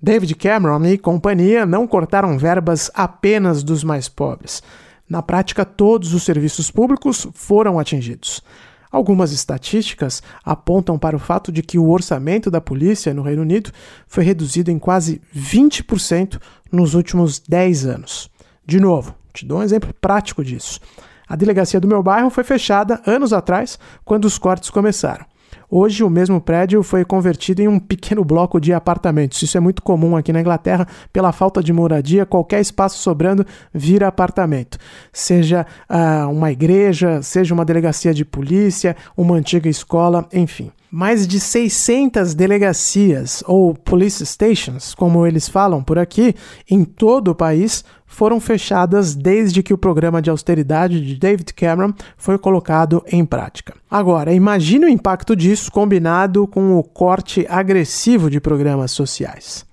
David 0.00 0.34
Cameron 0.36 0.84
e 0.86 0.96
companhia 0.96 1.66
não 1.66 1.86
cortaram 1.86 2.38
verbas 2.38 2.90
apenas 2.94 3.64
dos 3.64 3.82
mais 3.82 4.08
pobres. 4.08 4.62
Na 5.08 5.22
prática, 5.22 5.64
todos 5.64 6.14
os 6.14 6.22
serviços 6.22 6.70
públicos 6.70 7.26
foram 7.34 7.78
atingidos. 7.78 8.42
Algumas 8.90 9.32
estatísticas 9.32 10.22
apontam 10.44 10.98
para 10.98 11.16
o 11.16 11.18
fato 11.18 11.50
de 11.50 11.62
que 11.62 11.78
o 11.78 11.90
orçamento 11.90 12.50
da 12.50 12.60
polícia 12.60 13.12
no 13.12 13.22
Reino 13.22 13.42
Unido 13.42 13.70
foi 14.06 14.24
reduzido 14.24 14.70
em 14.70 14.78
quase 14.78 15.20
20% 15.36 16.40
nos 16.70 16.94
últimos 16.94 17.38
10 17.40 17.86
anos. 17.86 18.30
De 18.64 18.80
novo, 18.80 19.14
te 19.32 19.44
dou 19.44 19.58
um 19.58 19.62
exemplo 19.62 19.92
prático 20.00 20.44
disso. 20.44 20.80
A 21.28 21.36
delegacia 21.36 21.80
do 21.80 21.88
meu 21.88 22.02
bairro 22.02 22.30
foi 22.30 22.44
fechada 22.44 23.02
anos 23.04 23.32
atrás, 23.32 23.78
quando 24.04 24.24
os 24.24 24.38
cortes 24.38 24.70
começaram. 24.70 25.26
Hoje, 25.70 26.02
o 26.02 26.10
mesmo 26.10 26.40
prédio 26.40 26.82
foi 26.82 27.04
convertido 27.04 27.60
em 27.60 27.68
um 27.68 27.78
pequeno 27.78 28.24
bloco 28.24 28.60
de 28.60 28.72
apartamentos. 28.72 29.42
Isso 29.42 29.56
é 29.56 29.60
muito 29.60 29.82
comum 29.82 30.16
aqui 30.16 30.32
na 30.32 30.40
Inglaterra. 30.40 30.86
Pela 31.12 31.32
falta 31.32 31.62
de 31.62 31.72
moradia, 31.72 32.24
qualquer 32.24 32.60
espaço 32.60 32.98
sobrando 32.98 33.46
vira 33.72 34.08
apartamento. 34.08 34.78
Seja 35.12 35.66
uh, 35.88 36.30
uma 36.30 36.50
igreja, 36.50 37.22
seja 37.22 37.52
uma 37.52 37.64
delegacia 37.64 38.14
de 38.14 38.24
polícia, 38.24 38.96
uma 39.16 39.36
antiga 39.36 39.68
escola, 39.68 40.26
enfim 40.32 40.72
mais 40.90 41.28
de 41.28 41.38
600 41.38 42.34
delegacias, 42.34 43.44
ou 43.46 43.74
police 43.74 44.24
stations, 44.24 44.94
como 44.94 45.26
eles 45.26 45.48
falam 45.48 45.82
por 45.82 45.98
aqui, 45.98 46.34
em 46.68 46.84
todo 46.84 47.28
o 47.28 47.34
país, 47.34 47.84
foram 48.08 48.40
fechadas 48.40 49.14
desde 49.14 49.62
que 49.62 49.72
o 49.72 49.78
programa 49.78 50.20
de 50.20 50.30
austeridade 50.30 51.00
de 51.00 51.14
David 51.14 51.52
Cameron 51.54 51.92
foi 52.16 52.38
colocado 52.38 53.04
em 53.06 53.24
prática. 53.24 53.74
Agora, 53.88 54.32
imagine 54.32 54.86
o 54.86 54.88
impacto 54.88 55.36
disso 55.36 55.70
combinado 55.70 56.46
com 56.48 56.76
o 56.76 56.82
corte 56.82 57.46
agressivo 57.48 58.28
de 58.28 58.40
programas 58.40 58.90
sociais. 58.90 59.64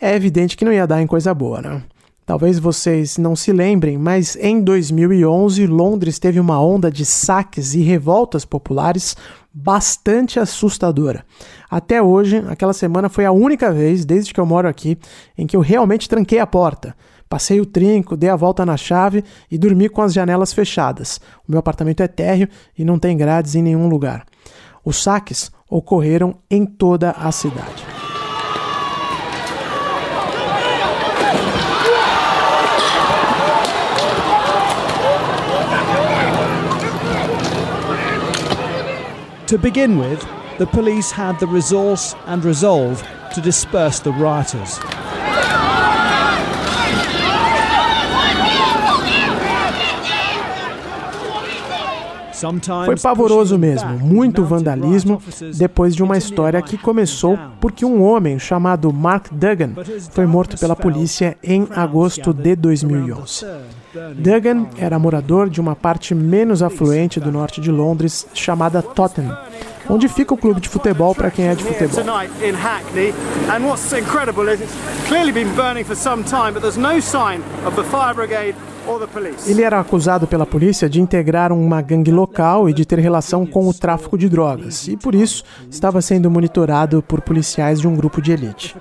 É 0.00 0.16
evidente 0.16 0.56
que 0.56 0.64
não 0.64 0.72
ia 0.72 0.86
dar 0.86 1.00
em 1.00 1.06
coisa 1.06 1.32
boa, 1.32 1.60
né? 1.60 1.82
Talvez 2.24 2.58
vocês 2.58 3.18
não 3.18 3.36
se 3.36 3.52
lembrem, 3.52 3.98
mas 3.98 4.36
em 4.36 4.62
2011 4.62 5.66
Londres 5.66 6.18
teve 6.18 6.40
uma 6.40 6.60
onda 6.60 6.90
de 6.90 7.04
saques 7.04 7.74
e 7.74 7.82
revoltas 7.82 8.44
populares 8.44 9.16
bastante 9.52 10.40
assustadora. 10.40 11.24
Até 11.70 12.00
hoje, 12.00 12.42
aquela 12.48 12.72
semana 12.72 13.08
foi 13.08 13.26
a 13.26 13.32
única 13.32 13.70
vez, 13.70 14.04
desde 14.04 14.32
que 14.32 14.40
eu 14.40 14.46
moro 14.46 14.66
aqui, 14.66 14.96
em 15.36 15.46
que 15.46 15.56
eu 15.56 15.60
realmente 15.60 16.08
tranquei 16.08 16.38
a 16.38 16.46
porta. 16.46 16.96
Passei 17.32 17.62
o 17.62 17.64
trinco, 17.64 18.14
dei 18.14 18.28
a 18.28 18.36
volta 18.36 18.66
na 18.66 18.76
chave 18.76 19.24
e 19.50 19.56
dormi 19.56 19.88
com 19.88 20.02
as 20.02 20.12
janelas 20.12 20.52
fechadas. 20.52 21.18
O 21.48 21.50
meu 21.50 21.60
apartamento 21.60 22.02
é 22.02 22.06
térreo 22.06 22.46
e 22.76 22.84
não 22.84 22.98
tem 22.98 23.16
grades 23.16 23.54
em 23.54 23.62
nenhum 23.62 23.88
lugar. 23.88 24.26
Os 24.84 25.02
saques 25.02 25.50
ocorreram 25.66 26.34
em 26.50 26.66
toda 26.66 27.12
a 27.12 27.32
cidade. 27.32 27.86
To 39.46 39.56
begin 39.56 39.98
with, 39.98 40.18
the 40.58 40.66
police 40.66 41.10
had 41.10 41.38
the 41.38 41.46
resource 41.46 42.14
and 42.26 42.44
resolve 42.44 43.02
to 43.34 43.40
disperse 43.40 44.02
the 44.02 44.10
rioters. 44.10 44.78
Foi 52.86 52.96
pavoroso 52.96 53.58
mesmo, 53.58 53.98
muito 53.98 54.44
vandalismo, 54.44 55.22
depois 55.56 55.94
de 55.94 56.02
uma 56.02 56.16
história 56.16 56.60
que 56.62 56.76
começou 56.76 57.38
porque 57.60 57.84
um 57.84 58.02
homem 58.02 58.38
chamado 58.38 58.92
Mark 58.92 59.26
Duggan 59.30 59.72
foi 60.10 60.26
morto 60.26 60.58
pela 60.58 60.74
polícia 60.74 61.36
em 61.42 61.66
agosto 61.74 62.32
de 62.32 62.56
2011. 62.56 63.46
Duggan 64.16 64.66
era 64.78 64.98
morador 64.98 65.48
de 65.48 65.60
uma 65.60 65.76
parte 65.76 66.14
menos 66.14 66.62
afluente 66.62 67.20
do 67.20 67.30
norte 67.30 67.60
de 67.60 67.70
Londres 67.70 68.26
chamada 68.34 68.82
Tottenham 68.82 69.36
onde 69.88 70.08
fica 70.08 70.32
o 70.34 70.36
clube 70.36 70.60
de 70.60 70.68
futebol 70.68 71.14
para 71.14 71.30
quem 71.30 71.48
é 71.48 71.54
de 71.54 71.64
futebol. 71.64 72.04
Ele 79.46 79.62
era 79.62 79.78
acusado 79.78 80.26
pela 80.26 80.44
polícia 80.44 80.88
de 80.88 81.00
integrar 81.00 81.52
uma 81.52 81.80
gangue 81.80 82.10
local 82.10 82.68
e 82.68 82.72
de 82.72 82.84
ter 82.84 82.98
relação 82.98 83.46
com 83.46 83.68
o 83.68 83.74
tráfico 83.74 84.18
de 84.18 84.28
drogas, 84.28 84.88
e 84.88 84.96
por 84.96 85.14
isso 85.14 85.44
estava 85.70 86.00
sendo 86.00 86.30
monitorado 86.30 87.02
por 87.02 87.20
policiais 87.20 87.80
de 87.80 87.88
um 87.88 87.94
grupo 87.94 88.20
de 88.20 88.32
elite. 88.32 88.76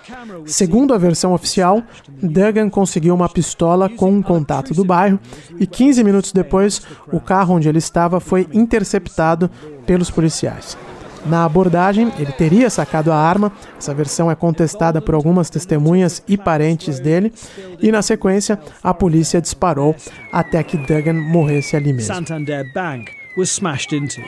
Segundo 0.46 0.94
a 0.94 0.98
versão 0.98 1.34
oficial, 1.34 1.82
Duggan 2.22 2.70
conseguiu 2.70 3.14
uma 3.14 3.30
pistola 3.30 3.90
com 3.90 4.12
um 4.12 4.22
contato 4.22 4.74
do 4.74 4.84
bairro 4.84 5.20
e 5.60 5.68
15 5.68 6.04
minutos 6.04 6.32
depois, 6.32 6.82
o 7.12 7.20
carro 7.20 7.56
onde 7.56 7.70
ele 7.70 7.78
estava 7.78 8.20
foi 8.20 8.48
interceptado 8.54 9.50
pelos 9.86 10.10
policiais. 10.10 10.78
Na 11.26 11.46
abordagem, 11.46 12.12
ele 12.18 12.32
teria 12.32 12.70
sacado 12.70 13.12
a 13.12 13.16
arma, 13.16 13.52
essa 13.78 13.94
versão 13.94 14.32
é 14.32 14.36
contestada 14.36 15.02
por 15.02 15.14
algumas 15.14 15.50
testemunhas 15.50 16.24
e 16.28 16.38
parentes 16.38 17.00
dele, 17.00 17.32
e 17.80 17.92
na 17.92 18.02
sequência, 18.02 18.60
a 18.84 18.94
polícia 18.94 19.40
disparou 19.42 19.96
até 20.32 20.64
que 20.64 20.78
Duggan 20.78 21.14
morresse 21.14 21.76
ali 21.76 21.94
mesmo. 21.94 22.14
Santander 22.14 22.72
Bank 22.74 23.12
was 23.38 23.50
smashed 23.50 23.96
into. 23.96 24.22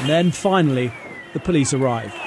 And 0.00 0.08
then 0.08 0.32
finally, 0.32 0.92
the 1.32 1.40
police 1.40 1.74
arrived. 1.74 2.23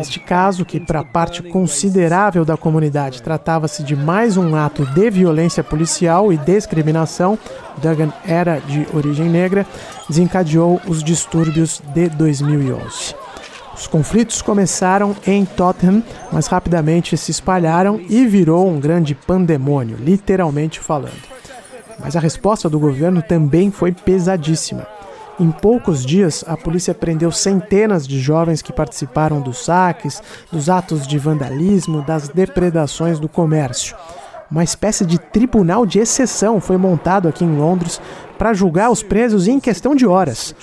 Este 0.00 0.20
caso, 0.20 0.64
que 0.64 0.80
para 0.80 1.04
parte 1.04 1.42
considerável 1.42 2.44
da 2.44 2.56
comunidade 2.56 3.22
tratava-se 3.22 3.82
de 3.82 3.94
mais 3.94 4.36
um 4.36 4.56
ato 4.56 4.84
de 4.86 5.10
violência 5.10 5.62
policial 5.62 6.32
e 6.32 6.36
discriminação, 6.36 7.38
Duggan 7.78 8.12
era 8.26 8.58
de 8.58 8.86
origem 8.92 9.28
negra, 9.28 9.66
desencadeou 10.08 10.80
os 10.86 11.02
distúrbios 11.02 11.80
de 11.94 12.08
2011. 12.08 13.14
Os 13.76 13.86
conflitos 13.86 14.40
começaram 14.40 15.14
em 15.26 15.44
Tottenham, 15.44 16.02
mas 16.32 16.46
rapidamente 16.46 17.16
se 17.16 17.30
espalharam 17.30 18.00
e 18.08 18.26
virou 18.26 18.66
um 18.68 18.80
grande 18.80 19.14
pandemônio, 19.14 19.98
literalmente 20.00 20.80
falando. 20.80 21.36
Mas 21.98 22.16
a 22.16 22.20
resposta 22.20 22.70
do 22.70 22.80
governo 22.80 23.22
também 23.22 23.70
foi 23.70 23.92
pesadíssima. 23.92 24.95
Em 25.38 25.50
poucos 25.50 26.04
dias, 26.04 26.42
a 26.48 26.56
polícia 26.56 26.94
prendeu 26.94 27.30
centenas 27.30 28.08
de 28.08 28.18
jovens 28.18 28.62
que 28.62 28.72
participaram 28.72 29.38
dos 29.40 29.64
saques, 29.64 30.22
dos 30.50 30.70
atos 30.70 31.06
de 31.06 31.18
vandalismo, 31.18 32.00
das 32.00 32.28
depredações 32.28 33.20
do 33.20 33.28
comércio. 33.28 33.94
Uma 34.50 34.64
espécie 34.64 35.04
de 35.04 35.18
tribunal 35.18 35.84
de 35.84 35.98
exceção 35.98 36.58
foi 36.58 36.78
montado 36.78 37.28
aqui 37.28 37.44
em 37.44 37.56
Londres 37.56 38.00
para 38.38 38.54
julgar 38.54 38.90
os 38.90 39.02
presos 39.02 39.46
em 39.46 39.60
questão 39.60 39.94
de 39.94 40.06
horas. 40.06 40.54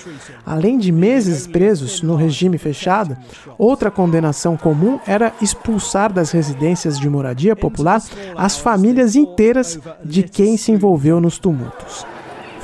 Além 0.44 0.76
de 0.76 0.90
meses 0.90 1.46
presos 1.46 2.02
no 2.02 2.16
regime 2.16 2.58
fechado, 2.58 3.16
outra 3.56 3.92
condenação 3.92 4.56
comum 4.56 4.98
era 5.06 5.32
expulsar 5.40 6.12
das 6.12 6.32
residências 6.32 6.98
de 6.98 7.08
moradia 7.08 7.54
popular 7.54 8.02
as 8.36 8.58
famílias 8.58 9.14
inteiras 9.14 9.78
de 10.04 10.24
quem 10.24 10.56
se 10.56 10.72
envolveu 10.72 11.20
nos 11.20 11.38
tumultos. 11.38 12.06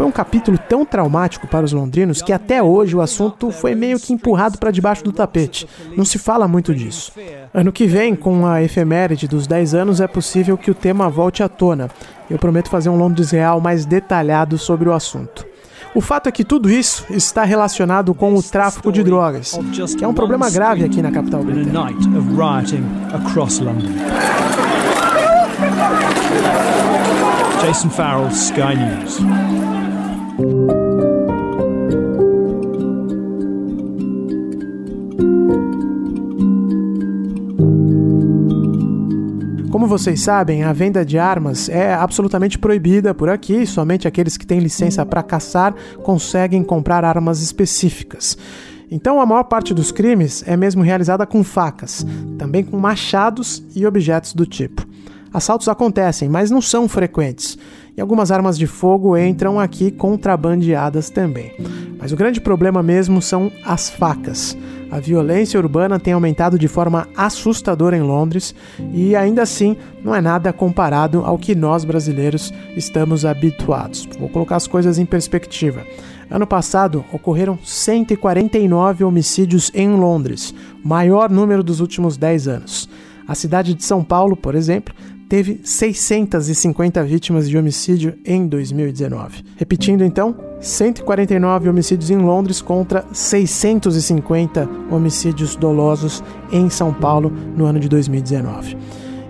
Foi 0.00 0.06
um 0.06 0.10
capítulo 0.10 0.56
tão 0.56 0.82
traumático 0.82 1.46
para 1.46 1.62
os 1.62 1.74
londrinos 1.74 2.22
que 2.22 2.32
até 2.32 2.62
hoje 2.62 2.96
o 2.96 3.02
assunto 3.02 3.50
foi 3.50 3.74
meio 3.74 4.00
que 4.00 4.14
empurrado 4.14 4.56
para 4.56 4.70
debaixo 4.70 5.04
do 5.04 5.12
tapete. 5.12 5.68
Não 5.94 6.06
se 6.06 6.18
fala 6.18 6.48
muito 6.48 6.74
disso. 6.74 7.12
Ano 7.52 7.70
que 7.70 7.86
vem, 7.86 8.16
com 8.16 8.46
a 8.46 8.62
efeméride 8.62 9.28
dos 9.28 9.46
10 9.46 9.74
anos, 9.74 10.00
é 10.00 10.06
possível 10.06 10.56
que 10.56 10.70
o 10.70 10.74
tema 10.74 11.10
volte 11.10 11.42
à 11.42 11.50
tona. 11.50 11.90
Eu 12.30 12.38
prometo 12.38 12.70
fazer 12.70 12.88
um 12.88 12.96
Londres 12.96 13.30
Real 13.30 13.60
mais 13.60 13.84
detalhado 13.84 14.56
sobre 14.56 14.88
o 14.88 14.94
assunto. 14.94 15.44
O 15.94 16.00
fato 16.00 16.30
é 16.30 16.32
que 16.32 16.44
tudo 16.44 16.70
isso 16.70 17.04
está 17.10 17.44
relacionado 17.44 18.14
com 18.14 18.34
o 18.34 18.42
tráfico 18.42 18.90
de 18.90 19.04
drogas, 19.04 19.52
que 19.98 20.02
é 20.02 20.08
um 20.08 20.14
problema 20.14 20.48
grave 20.48 20.82
aqui 20.82 21.02
na 21.02 21.12
capital 21.12 21.44
britânica. 21.44 21.72
Jason 27.60 27.90
Farrell, 27.90 28.28
Sky 28.28 28.74
News. 28.74 29.59
Como 39.70 39.86
vocês 39.86 40.20
sabem, 40.20 40.62
a 40.62 40.72
venda 40.72 41.04
de 41.04 41.18
armas 41.18 41.68
é 41.68 41.94
absolutamente 41.94 42.58
proibida 42.58 43.14
por 43.14 43.28
aqui, 43.28 43.64
somente 43.66 44.06
aqueles 44.06 44.36
que 44.36 44.46
têm 44.46 44.58
licença 44.58 45.06
para 45.06 45.22
caçar 45.22 45.74
conseguem 46.02 46.62
comprar 46.62 47.04
armas 47.04 47.40
específicas. 47.40 48.36
Então, 48.90 49.20
a 49.20 49.26
maior 49.26 49.44
parte 49.44 49.72
dos 49.72 49.92
crimes 49.92 50.44
é 50.46 50.56
mesmo 50.56 50.82
realizada 50.82 51.24
com 51.24 51.44
facas, 51.44 52.04
também 52.36 52.64
com 52.64 52.76
machados 52.76 53.62
e 53.74 53.86
objetos 53.86 54.34
do 54.34 54.44
tipo. 54.44 54.86
Assaltos 55.32 55.68
acontecem, 55.68 56.28
mas 56.28 56.50
não 56.50 56.60
são 56.60 56.88
frequentes. 56.88 57.56
E 57.96 58.00
algumas 58.00 58.30
armas 58.30 58.58
de 58.58 58.66
fogo 58.66 59.16
entram 59.16 59.58
aqui 59.58 59.90
contrabandeadas 59.90 61.10
também. 61.10 61.52
Mas 61.98 62.12
o 62.12 62.16
grande 62.16 62.40
problema 62.40 62.82
mesmo 62.82 63.20
são 63.20 63.52
as 63.64 63.90
facas. 63.90 64.56
A 64.90 64.98
violência 64.98 65.60
urbana 65.60 66.00
tem 66.00 66.12
aumentado 66.12 66.58
de 66.58 66.66
forma 66.66 67.06
assustadora 67.16 67.96
em 67.96 68.02
Londres 68.02 68.54
e 68.92 69.14
ainda 69.14 69.42
assim 69.42 69.76
não 70.02 70.12
é 70.12 70.20
nada 70.20 70.52
comparado 70.52 71.22
ao 71.24 71.38
que 71.38 71.54
nós 71.54 71.84
brasileiros 71.84 72.52
estamos 72.74 73.24
habituados. 73.24 74.08
Vou 74.18 74.28
colocar 74.28 74.56
as 74.56 74.66
coisas 74.66 74.98
em 74.98 75.06
perspectiva. 75.06 75.84
Ano 76.28 76.46
passado 76.46 77.04
ocorreram 77.12 77.58
149 77.62 79.04
homicídios 79.04 79.70
em 79.74 79.90
Londres, 79.90 80.54
maior 80.82 81.30
número 81.30 81.62
dos 81.62 81.80
últimos 81.80 82.16
10 82.16 82.48
anos. 82.48 82.88
A 83.28 83.34
cidade 83.36 83.74
de 83.74 83.84
São 83.84 84.02
Paulo, 84.02 84.36
por 84.36 84.56
exemplo, 84.56 84.94
teve 85.30 85.60
650 85.62 87.04
vítimas 87.04 87.48
de 87.48 87.56
homicídio 87.56 88.18
em 88.24 88.48
2019. 88.48 89.44
Repetindo 89.56 90.02
então, 90.02 90.34
149 90.60 91.68
homicídios 91.68 92.10
em 92.10 92.18
Londres 92.18 92.60
contra 92.60 93.06
650 93.12 94.68
homicídios 94.90 95.54
dolosos 95.54 96.20
em 96.50 96.68
São 96.68 96.92
Paulo 96.92 97.30
no 97.56 97.64
ano 97.64 97.78
de 97.78 97.88
2019. 97.88 98.76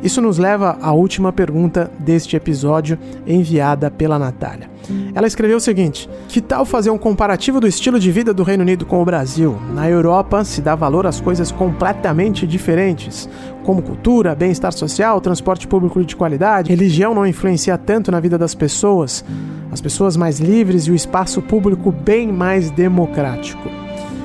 Isso 0.03 0.21
nos 0.21 0.39
leva 0.39 0.79
à 0.81 0.93
última 0.93 1.33
pergunta 1.33 1.91
deste 1.99 2.35
episódio, 2.35 2.99
enviada 3.27 3.91
pela 3.91 4.19
Natália. 4.19 4.71
Ela 5.15 5.27
escreveu 5.27 5.59
o 5.59 5.61
seguinte: 5.61 6.09
Que 6.29 6.41
tal 6.41 6.65
fazer 6.65 6.91
um 6.91 6.99
comparativo 6.99 7.61
do 7.61 7.67
estilo 7.67 8.01
de 8.01 8.11
vida 8.11 8.33
do 8.33 8.43
Reino 8.43 8.63
Unido 8.63 8.87
com 8.87 9.03
o 9.03 9.05
Brasil? 9.05 9.59
Na 9.75 9.89
Europa 9.89 10.43
se 10.45 10.63
dá 10.63 10.75
valor 10.75 11.07
às 11.07 11.21
coisas 11.21 11.53
completamente 11.53 12.47
diferentes, 12.47 13.29
como 13.63 13.83
cultura, 13.83 14.35
bem-estar 14.35 14.73
social, 14.73 15.21
transporte 15.21 15.69
público 15.69 16.03
de 16.03 16.17
qualidade. 16.17 16.71
Religião 16.71 17.15
não 17.15 17.27
influencia 17.27 17.77
tanto 17.77 18.11
na 18.11 18.21
vida 18.21 18.39
das 18.39 18.55
pessoas, 18.55 19.25
as 19.71 19.81
pessoas 19.81 20.17
mais 20.17 20.41
livres 20.41 20.85
e 20.87 20.91
o 20.91 20.95
espaço 20.95 21.43
público 21.43 21.93
bem 21.93 22.33
mais 22.33 22.71
democrático. 22.71 23.69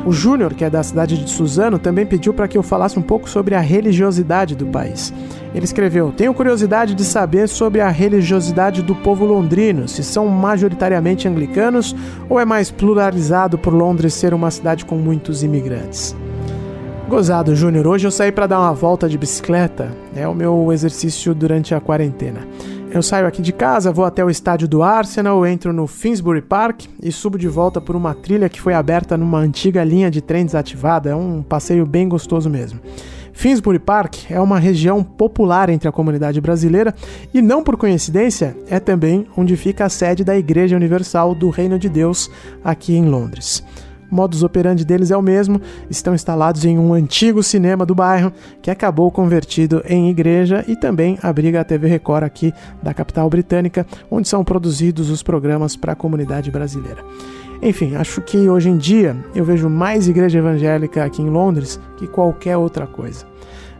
O 0.06 0.12
Júnior, 0.12 0.54
que 0.54 0.64
é 0.64 0.70
da 0.70 0.84
cidade 0.84 1.18
de 1.18 1.28
Suzano, 1.28 1.80
também 1.80 2.06
pediu 2.06 2.32
para 2.32 2.48
que 2.48 2.56
eu 2.56 2.62
falasse 2.62 3.00
um 3.00 3.02
pouco 3.02 3.28
sobre 3.28 3.56
a 3.56 3.60
religiosidade 3.60 4.56
do 4.56 4.68
país. 4.68 5.12
Ele 5.54 5.66
escreveu: 5.66 6.12
Tenho 6.12 6.34
curiosidade 6.34 6.94
de 6.94 7.04
saber 7.04 7.50
sobre 7.50 7.82
a 7.82 7.90
religiosidade 7.90 8.84
do 8.84 8.94
povo 8.94 9.26
londrino, 9.26 9.88
se 9.88 10.04
são 10.04 10.28
majoritariamente 10.28 11.28
anglicanos 11.28 11.96
ou 12.30 12.40
é 12.40 12.46
mais 12.46 12.70
pluralizado 12.70 13.58
por 13.58 13.74
Londres 13.74 14.14
ser 14.14 14.32
uma 14.32 14.52
cidade 14.52 14.86
com 14.86 14.96
muitos 14.96 15.42
imigrantes. 15.42 16.16
Gozado, 17.10 17.56
Júnior. 17.56 17.88
Hoje 17.88 18.06
eu 18.06 18.12
saí 18.12 18.32
para 18.32 18.48
dar 18.48 18.60
uma 18.60 18.74
volta 18.74 19.10
de 19.10 19.18
bicicleta. 19.18 19.92
É 20.16 20.28
o 20.28 20.36
meu 20.36 20.72
exercício 20.72 21.34
durante 21.34 21.74
a 21.74 21.80
quarentena. 21.80 22.42
Eu 22.96 23.04
saio 23.04 23.28
aqui 23.28 23.42
de 23.42 23.52
casa, 23.52 23.92
vou 23.92 24.06
até 24.06 24.24
o 24.24 24.30
estádio 24.30 24.70
do 24.70 24.82
Arsenal, 24.82 25.46
entro 25.46 25.74
no 25.74 25.86
Finsbury 25.86 26.42
Park 26.42 26.86
e 27.04 27.12
subo 27.12 27.38
de 27.38 27.46
volta 27.46 27.82
por 27.82 27.94
uma 27.94 28.14
trilha 28.14 28.48
que 28.48 28.62
foi 28.62 28.74
aberta 28.74 29.18
numa 29.18 29.38
antiga 29.38 29.84
linha 29.84 30.10
de 30.10 30.22
trem 30.22 30.46
desativada. 30.46 31.10
É 31.10 31.16
um 31.16 31.44
passeio 31.44 31.86
bem 31.86 32.08
gostoso 32.08 32.50
mesmo. 32.50 32.80
Finsbury 33.34 33.80
Park 33.80 34.32
é 34.32 34.40
uma 34.40 34.58
região 34.58 35.04
popular 35.04 35.70
entre 35.70 35.90
a 35.90 35.92
comunidade 35.92 36.40
brasileira 36.40 36.96
e, 37.34 37.42
não 37.42 37.62
por 37.62 37.76
coincidência, 37.76 38.56
é 38.70 38.80
também 38.80 39.28
onde 39.36 39.58
fica 39.58 39.84
a 39.84 39.90
sede 39.90 40.24
da 40.24 40.38
Igreja 40.38 40.78
Universal 40.78 41.36
do 41.36 41.50
Reino 41.50 41.78
de 41.78 41.90
Deus 41.90 42.32
aqui 42.64 42.96
em 42.96 43.10
Londres. 43.10 43.62
O 44.12 44.16
modus 44.16 44.44
operandi 44.44 44.86
deles 44.86 45.12
é 45.12 45.18
o 45.18 45.22
mesmo, 45.22 45.62
estão 45.90 46.14
instalados 46.14 46.66
em 46.66 46.78
um 46.78 46.94
antigo 46.94 47.42
cinema 47.42 47.86
do 47.86 47.96
bairro 47.96 48.32
que 48.62 48.70
acabou 48.70 49.10
convertido 49.12 49.82
em 49.88 50.10
igreja 50.10 50.64
e 50.68 50.76
também 50.76 51.18
abriga 51.22 51.62
a 51.62 51.64
TV 51.64 51.88
Record 51.88 52.24
aqui 52.24 52.54
da 52.82 52.94
capital 52.94 53.30
britânica, 53.30 53.86
onde 54.10 54.28
são 54.28 54.44
produzidos 54.44 55.10
os 55.10 55.24
programas 55.24 55.76
para 55.76 55.94
a 55.94 55.96
comunidade 55.96 56.52
brasileira. 56.52 57.04
Enfim, 57.62 57.96
acho 57.96 58.22
que 58.22 58.50
hoje 58.50 58.70
em 58.70 58.78
dia 58.78 59.16
eu 59.34 59.44
vejo 59.44 59.70
mais 59.70 60.08
igreja 60.08 60.40
evangélica 60.40 61.04
aqui 61.04 61.22
em 61.22 61.30
Londres 61.30 61.80
que 61.98 62.08
qualquer 62.08 62.58
outra 62.58 62.86
coisa. 62.86 63.26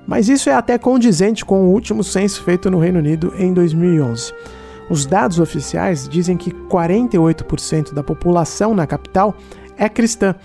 Mas 0.08 0.30
isso 0.30 0.50
é 0.50 0.54
até 0.54 0.78
condizente 0.78 1.44
com 1.44 1.66
o 1.66 1.72
último 1.72 2.04
censo 2.04 2.44
feito 2.44 2.70
no 2.70 2.80
Reino 2.80 3.00
Unido 3.00 3.34
em 3.38 3.54
2011. 3.54 4.34
Os 4.90 5.06
dados 5.06 5.40
oficiais 5.40 6.08
dizem 6.08 6.38
que 6.38 6.52
48% 6.52 7.92
da 7.92 8.04
população 8.04 8.76
na 8.76 8.86
capital 8.86 9.36
é 9.78 9.90
cristã. 9.90 10.36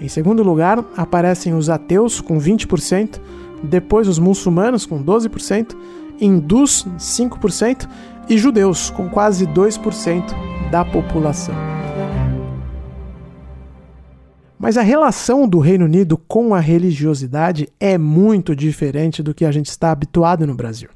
Em 0.00 0.08
segundo 0.08 0.42
lugar, 0.42 0.84
aparecem 0.96 1.54
os 1.54 1.68
ateus, 1.68 2.20
com 2.20 2.38
20%, 2.38 3.20
depois 3.62 4.08
os 4.08 4.18
muçulmanos, 4.18 4.84
com 4.84 5.02
12%, 5.02 5.76
hindus, 6.20 6.86
5%, 6.98 7.88
e 8.28 8.38
judeus, 8.38 8.90
com 8.90 9.08
quase 9.08 9.46
2% 9.46 10.24
da 10.70 10.84
população. 10.84 11.54
Mas 14.58 14.76
a 14.76 14.82
relação 14.82 15.48
do 15.48 15.58
Reino 15.58 15.86
Unido 15.86 16.16
com 16.16 16.54
a 16.54 16.60
religiosidade 16.60 17.68
é 17.80 17.98
muito 17.98 18.54
diferente 18.54 19.22
do 19.22 19.34
que 19.34 19.44
a 19.44 19.50
gente 19.50 19.66
está 19.66 19.90
habituado 19.90 20.46
no 20.46 20.54
Brasil. 20.54 20.88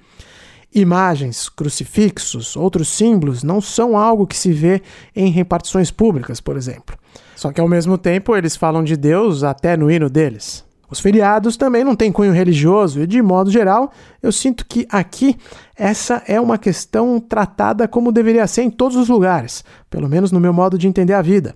Imagens, 0.73 1.49
crucifixos, 1.49 2.55
outros 2.55 2.89
símbolos 2.89 3.43
não 3.43 3.61
são 3.61 3.97
algo 3.97 4.27
que 4.27 4.37
se 4.37 4.53
vê 4.53 4.83
em 5.15 5.31
repartições 5.31 5.91
públicas, 5.91 6.41
por 6.41 6.57
exemplo. 6.57 6.97
Só 7.37 7.53
que 7.53 7.61
ao 7.61 7.69
mesmo 7.69 7.99
tempo 7.99 8.35
eles 8.35 8.57
falam 8.57 8.83
de 8.83 8.97
Deus 8.97 9.45
até 9.45 9.77
no 9.77 9.91
hino 9.91 10.09
deles. 10.09 10.65
Os 10.89 11.01
feriados 11.01 11.57
também 11.57 11.85
não 11.85 11.95
têm 11.95 12.11
cunho 12.11 12.33
religioso 12.33 13.03
e, 13.03 13.07
de 13.07 13.21
modo 13.21 13.51
geral, 13.51 13.93
eu 14.23 14.33
sinto 14.33 14.65
que 14.65 14.87
aqui 14.91 15.37
essa 15.77 16.23
é 16.27 16.41
uma 16.41 16.57
questão 16.57 17.21
tratada 17.21 17.87
como 17.87 18.11
deveria 18.11 18.47
ser 18.47 18.63
em 18.63 18.71
todos 18.71 18.97
os 18.97 19.09
lugares, 19.09 19.65
pelo 19.91 20.09
menos 20.09 20.33
no 20.33 20.41
meu 20.41 20.53
modo 20.53 20.79
de 20.79 20.89
entender 20.89 21.13
a 21.13 21.21
vida. 21.21 21.55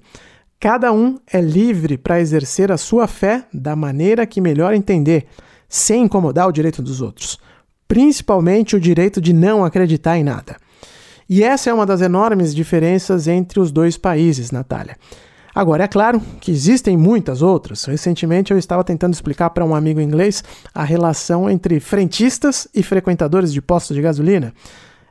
Cada 0.59 0.93
um 0.93 1.19
é 1.33 1.41
livre 1.41 1.97
para 1.97 2.21
exercer 2.21 2.71
a 2.71 2.77
sua 2.77 3.07
fé 3.07 3.45
da 3.55 3.75
maneira 3.75 4.27
que 4.27 4.41
melhor 4.41 4.75
entender, 4.75 5.27
sem 5.67 6.03
incomodar 6.03 6.47
o 6.49 6.53
direito 6.53 6.83
dos 6.83 7.01
outros, 7.01 7.39
principalmente 7.89 8.77
o 8.77 8.81
direito 8.81 9.21
de 9.21 9.33
não 9.33 9.65
acreditar 9.65 10.19
em 10.19 10.25
nada. 10.25 10.57
E 11.29 11.43
essa 11.43 11.71
é 11.71 11.73
uma 11.73 11.87
das 11.87 12.03
enormes 12.03 12.55
diferenças 12.55 13.29
entre 13.29 13.61
os 13.61 13.71
dois 13.71 13.97
países, 13.97 14.51
Natália. 14.51 14.97
Agora, 15.55 15.85
é 15.85 15.89
claro 15.89 16.21
que 16.41 16.51
existem 16.51 16.97
muitas 16.97 17.43
outras. 17.43 17.85
Recentemente 17.85 18.53
eu 18.53 18.59
estava 18.59 18.85
tentando 18.85 19.15
explicar 19.15 19.51
para 19.51 19.65
um 19.65 19.75
amigo 19.75 20.01
inglês 20.01 20.45
a 20.75 20.85
relação 20.85 21.51
entre 21.51 21.81
frentistas 21.81 22.69
e 22.75 22.83
frequentadores 22.83 23.53
de 23.53 23.61
postos 23.61 23.97
de 23.97 24.03
gasolina. 24.03 24.55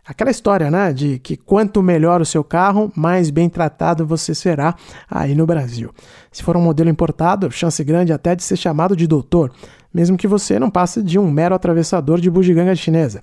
Aquela 0.10 0.32
história, 0.32 0.72
né, 0.72 0.92
de 0.92 1.20
que 1.20 1.38
quanto 1.38 1.84
melhor 1.84 2.20
o 2.20 2.26
seu 2.26 2.44
carro, 2.44 2.92
mais 2.96 3.30
bem 3.30 3.48
tratado 3.48 4.08
você 4.08 4.34
será 4.34 4.74
aí 5.08 5.36
no 5.36 5.46
Brasil. 5.46 5.92
Se 6.32 6.42
for 6.42 6.58
um 6.58 6.62
modelo 6.62 6.90
importado, 6.90 7.52
chance 7.52 7.84
grande 7.84 8.12
até 8.12 8.36
de 8.36 8.42
ser 8.42 8.56
chamado 8.58 8.96
de 8.96 9.06
doutor, 9.06 9.52
mesmo 9.94 10.18
que 10.18 10.28
você 10.28 10.58
não 10.58 10.72
passe 10.72 11.04
de 11.04 11.20
um 11.20 11.30
mero 11.30 11.54
atravessador 11.54 12.20
de 12.20 12.28
bugiganga 12.28 12.76
chinesa. 12.76 13.22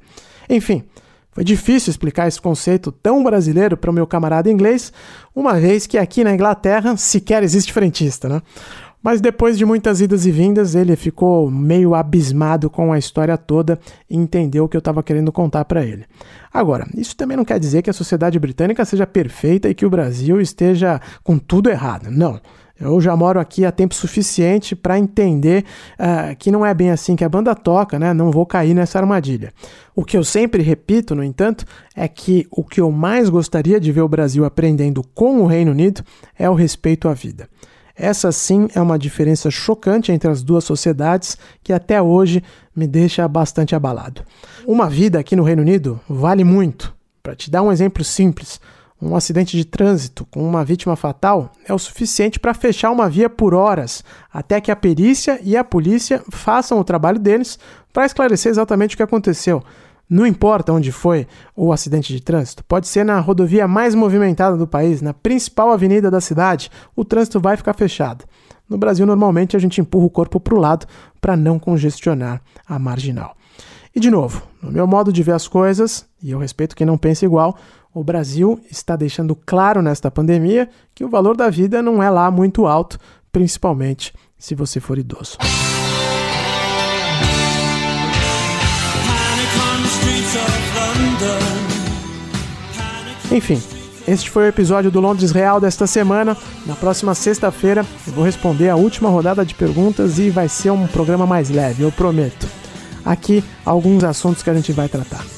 Enfim, 0.49 0.85
Foi 1.37 1.45
difícil 1.45 1.91
explicar 1.91 2.27
esse 2.27 2.41
conceito 2.41 2.91
tão 2.91 3.23
brasileiro 3.23 3.77
para 3.77 3.91
o 3.91 3.93
meu 3.93 4.07
camarada 4.07 4.51
inglês, 4.51 4.91
uma 5.35 5.61
vez 5.61 5.87
que 5.87 5.99
aqui 5.99 6.25
na 6.25 6.33
Inglaterra 6.33 6.97
sequer 6.97 7.43
existe 7.43 7.75
frentista, 7.75 8.27
né? 8.27 8.41
Mas 9.03 9.21
depois 9.21 9.59
de 9.59 9.67
muitas 9.67 10.01
idas 10.01 10.25
e 10.25 10.31
vindas, 10.31 10.75
ele 10.75 10.97
ficou 10.97 11.51
meio 11.51 11.95
abismado 11.95 12.71
com 12.71 12.91
a 12.91 12.99
história 12.99 13.37
toda 13.37 13.79
e 14.09 14.17
entendeu 14.17 14.65
o 14.65 14.69
que 14.69 14.79
eu 14.79 14.79
estava 14.79 15.03
querendo 15.03 15.31
contar 15.31 15.67
para 15.67 15.85
ele. 15.85 16.07
Agora, 16.51 16.89
isso 16.97 17.15
também 17.15 17.37
não 17.37 17.45
quer 17.45 17.61
dizer 17.61 17.83
que 17.83 17.91
a 17.91 17.93
sociedade 17.93 18.39
britânica 18.39 18.83
seja 18.87 19.07
perfeita 19.07 19.69
e 19.69 19.75
que 19.75 19.85
o 19.85 19.91
Brasil 19.91 20.41
esteja 20.41 21.03
com 21.23 21.37
tudo 21.37 21.69
errado. 21.69 22.11
Não. 22.11 22.41
Eu 22.79 23.01
já 23.01 23.17
moro 23.17 23.41
aqui 23.41 23.65
há 23.65 23.73
tempo 23.73 23.95
suficiente 23.95 24.77
para 24.77 24.99
entender 24.99 25.65
uh, 25.99 26.37
que 26.37 26.51
não 26.51 26.65
é 26.65 26.75
bem 26.75 26.91
assim 26.91 27.17
que 27.17 27.25
a 27.25 27.29
banda 27.29 27.55
toca, 27.55 27.99
né? 27.99 28.13
Não 28.13 28.31
vou 28.31 28.45
cair 28.45 28.75
nessa 28.75 28.99
armadilha. 28.99 29.53
O 29.95 30.05
que 30.05 30.17
eu 30.17 30.23
sempre 30.23 30.63
repito, 30.63 31.15
no 31.15 31.25
entanto, 31.25 31.65
é 31.95 32.07
que 32.07 32.47
o 32.51 32.63
que 32.63 32.81
eu 32.81 32.91
mais 32.93 33.31
gostaria 33.31 33.81
de 33.81 33.91
ver 33.91 34.03
o 34.03 34.09
Brasil 34.09 34.45
aprendendo 34.45 35.03
com 35.15 35.41
o 35.41 35.47
Reino 35.47 35.71
Unido 35.71 36.03
é 36.39 36.51
o 36.51 36.55
respeito 36.55 37.09
à 37.09 37.15
vida. 37.15 37.49
Essa 37.97 38.31
sim 38.31 38.69
é 38.75 38.81
uma 38.81 38.99
diferença 38.99 39.51
chocante 39.51 40.13
entre 40.13 40.31
as 40.31 40.43
duas 40.43 40.65
sociedades 40.65 41.39
que 41.63 41.73
até 41.73 42.01
hoje 42.03 42.43
me 42.75 42.87
deixa 42.87 43.27
bastante 43.27 43.75
abalado. 43.75 44.21
Uma 44.67 44.91
vida 44.91 45.19
aqui 45.19 45.35
no 45.35 45.43
Reino 45.43 45.63
Unido 45.63 45.99
vale 46.07 46.45
muito. 46.45 46.95
Para 47.23 47.35
te 47.35 47.51
dar 47.51 47.63
um 47.63 47.73
exemplo 47.73 48.05
simples, 48.05 48.61
um 49.01 49.15
acidente 49.15 49.57
de 49.57 49.65
trânsito 49.65 50.27
com 50.31 50.47
uma 50.47 50.65
vítima 50.65 50.97
fatal 50.97 51.53
é 51.67 51.73
o 51.73 51.79
suficiente 51.79 52.41
para 52.41 52.55
fechar 52.55 52.91
uma 52.91 53.11
via 53.11 53.29
por 53.29 53.53
horas, 53.53 54.03
até 54.33 54.61
que 54.61 54.71
a 54.71 54.77
perícia 54.77 55.39
e 55.43 55.57
a 55.57 55.63
polícia 55.63 56.23
façam 56.31 56.79
o 56.79 56.85
trabalho 56.85 57.19
deles 57.19 57.59
para 57.93 58.07
esclarecer 58.07 58.51
exatamente 58.51 58.95
o 58.95 58.97
que 58.97 59.03
aconteceu. 59.03 59.63
Não 60.09 60.27
importa 60.27 60.73
onde 60.73 60.93
foi 60.93 61.27
o 61.55 61.73
acidente 61.73 62.13
de 62.13 62.23
trânsito, 62.23 62.65
pode 62.65 62.87
ser 62.87 63.05
na 63.05 63.19
rodovia 63.19 63.67
mais 63.67 63.95
movimentada 63.95 64.57
do 64.57 64.67
país, 64.67 65.03
na 65.03 65.13
principal 65.13 65.73
avenida 65.73 66.11
da 66.11 66.21
cidade, 66.21 66.71
o 66.95 67.05
trânsito 67.05 67.41
vai 67.41 67.57
ficar 67.57 67.75
fechado. 67.75 68.25
No 68.69 68.79
Brasil, 68.79 69.05
normalmente, 69.05 69.57
a 69.57 69.59
gente 69.59 69.81
empurra 69.81 70.07
o 70.07 70.11
corpo 70.11 70.41
para 70.41 70.55
o 70.55 70.59
lado 70.59 70.87
para 71.21 71.37
não 71.37 71.59
congestionar 71.59 72.41
a 72.67 72.79
marginal. 72.79 73.37
E, 73.95 74.01
de 74.01 74.11
novo, 74.11 74.43
no 74.63 74.71
meu 74.71 74.87
modo 74.87 75.13
de 75.13 75.23
ver 75.23 75.33
as 75.33 75.49
coisas, 75.49 76.07
e 76.23 76.31
eu 76.31 76.39
respeito 76.39 76.77
quem 76.77 76.87
não 76.87 76.99
pensa 76.99 77.25
igual, 77.25 77.57
o 77.97 78.05
Brasil 78.05 78.61
está 78.71 78.95
deixando 78.95 79.35
claro 79.35 79.81
nesta 79.81 80.11
pandemia 80.11 80.69
que 80.95 81.03
o 81.03 81.09
valor 81.09 81.35
da 81.35 81.49
vida 81.49 81.81
não 81.81 82.03
é 82.03 82.11
lá 82.11 82.31
muito 82.31 82.67
alto, 82.67 82.99
principalmente 83.33 84.13
se 84.37 84.55
você 84.55 84.81
for 84.81 84.99
idoso. 84.99 85.39
Enfim, 93.33 93.63
este 94.07 94.29
foi 94.29 94.45
o 94.45 94.49
episódio 94.49 94.91
do 94.91 95.01
Londres 95.01 95.31
Real 95.31 95.59
desta 95.59 95.87
semana. 95.87 96.37
Na 96.67 96.75
próxima 96.75 97.15
sexta-feira 97.15 97.87
eu 98.07 98.13
vou 98.13 98.25
responder 98.25 98.69
a 98.69 98.77
última 98.77 99.09
rodada 99.09 99.43
de 99.43 99.55
perguntas 99.55 100.19
e 100.19 100.29
vai 100.29 100.51
ser 100.51 100.71
um 100.71 100.87
programa 100.87 101.27
mais 101.27 101.49
leve, 101.49 101.83
eu 101.83 101.91
prometo. 101.91 102.47
Aqui 103.03 103.43
alguns 103.65 104.05
assuntos 104.05 104.43
que 104.43 104.51
a 104.51 104.55
gente 104.55 104.71
vai 104.71 104.87
tratar. 104.87 105.36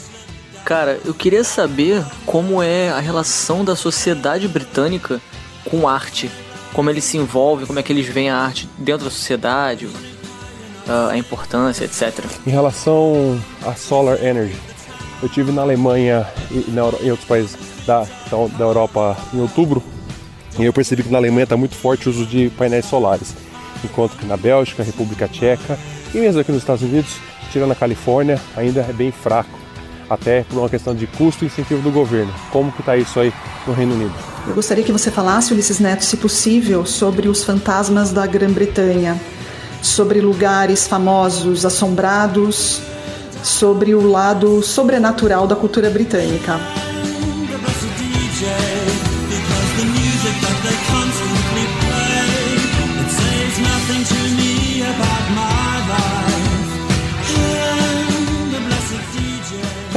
Cara, 0.69 1.01
eu 1.03 1.15
queria 1.15 1.43
saber 1.45 2.05
como 2.27 2.63
é 2.63 2.91
a 2.91 3.01
relação 3.01 3.65
da 3.65 3.75
sociedade 3.75 4.47
britânica 4.47 5.19
com 5.65 5.89
arte. 5.89 6.31
Como 6.75 6.91
eles 6.91 7.05
se 7.05 7.17
envolvem, 7.17 7.65
como 7.65 7.79
é 7.79 7.83
que 7.83 7.91
eles 7.91 8.07
veem 8.07 8.29
a 8.29 8.37
arte 8.37 8.69
dentro 8.77 9.07
da 9.07 9.11
sociedade, 9.11 9.89
a 11.11 11.17
importância, 11.17 11.87
etc. 11.87 12.23
Em 12.47 12.51
relação 12.51 13.41
à 13.67 13.75
solar 13.75 14.23
energy, 14.23 14.59
eu 15.23 15.29
tive 15.31 15.53
na 15.53 15.63
Alemanha 15.63 16.27
e 16.51 16.71
em 16.71 17.11
outros 17.11 17.27
países 17.27 17.57
da, 17.87 18.01
da 18.59 18.65
Europa 18.65 19.17
em 19.33 19.41
outubro 19.41 19.83
e 20.59 20.67
eu 20.67 20.73
percebi 20.75 21.03
que 21.03 21.09
na 21.11 21.17
Alemanha 21.17 21.45
está 21.45 21.57
muito 21.57 21.77
forte 21.77 22.11
o 22.11 22.11
uso 22.11 22.27
de 22.27 22.51
painéis 22.59 22.85
solares, 22.85 23.33
enquanto 23.83 24.19
que 24.19 24.27
na 24.27 24.37
Bélgica, 24.37 24.83
República 24.83 25.29
Tcheca 25.29 25.79
e 26.13 26.19
mesmo 26.19 26.43
aqui 26.43 26.53
nos 26.53 26.61
Estados 26.61 26.83
Unidos, 26.83 27.17
tirando 27.51 27.73
a 27.73 27.75
Califórnia, 27.75 28.39
ainda 28.55 28.83
é 28.83 28.93
bem 28.93 29.11
fraco, 29.11 29.68
até 30.09 30.43
por 30.45 30.59
uma 30.59 30.69
questão 30.69 30.95
de 30.95 31.07
custo 31.07 31.45
e 31.45 31.47
incentivo 31.47 31.83
do 31.83 31.91
governo. 31.91 32.33
Como 32.51 32.73
que 32.73 32.81
está 32.81 32.97
isso 32.97 33.19
aí 33.21 33.33
no 33.67 33.73
Reino 33.73 33.95
Unido? 33.95 34.15
Eu 34.47 34.55
gostaria 34.55 34.83
que 34.83 34.93
você 34.93 35.11
falasse, 35.11 35.53
Ulisses 35.53 35.79
Neto, 35.79 36.05
se 36.05 36.17
possível, 36.17 36.87
sobre 36.87 37.29
os 37.29 37.45
fantasmas 37.45 38.11
da 38.13 38.27
Grã-Bretanha, 38.27 39.21
sobre 39.83 40.21
lugares 40.21 40.87
famosos, 40.89 41.67
assombrados, 41.67 42.81
sobre 43.43 43.95
o 43.95 44.07
lado 44.11 44.63
sobrenatural 44.63 45.47
da 45.47 45.55
cultura 45.55 45.91
britânica. 45.91 46.59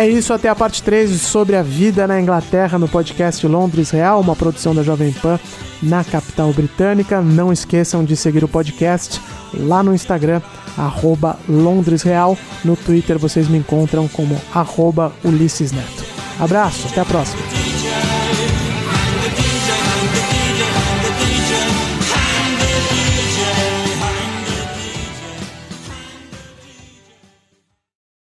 É 0.01 0.09
isso, 0.09 0.33
até 0.33 0.49
a 0.49 0.55
parte 0.55 0.81
3 0.81 1.11
sobre 1.21 1.55
a 1.55 1.61
vida 1.61 2.07
na 2.07 2.19
Inglaterra 2.19 2.79
no 2.79 2.87
podcast 2.87 3.45
Londres 3.45 3.91
Real, 3.91 4.19
uma 4.19 4.35
produção 4.35 4.73
da 4.73 4.81
Jovem 4.81 5.11
Pan 5.11 5.39
na 5.79 6.03
capital 6.03 6.51
britânica. 6.51 7.21
Não 7.21 7.53
esqueçam 7.53 8.03
de 8.03 8.17
seguir 8.17 8.43
o 8.43 8.47
podcast 8.47 9.21
lá 9.53 9.83
no 9.83 9.93
Instagram, 9.93 10.41
arroba 10.75 11.37
Londres 11.47 12.01
Real. 12.01 12.35
No 12.65 12.75
Twitter 12.75 13.19
vocês 13.19 13.47
me 13.47 13.59
encontram 13.59 14.07
como 14.07 14.35
arroba 14.51 15.11
Ulisses 15.23 15.71
Neto. 15.71 16.03
Abraço, 16.39 16.87
até 16.87 17.01
a 17.01 17.05
próxima. 17.05 17.50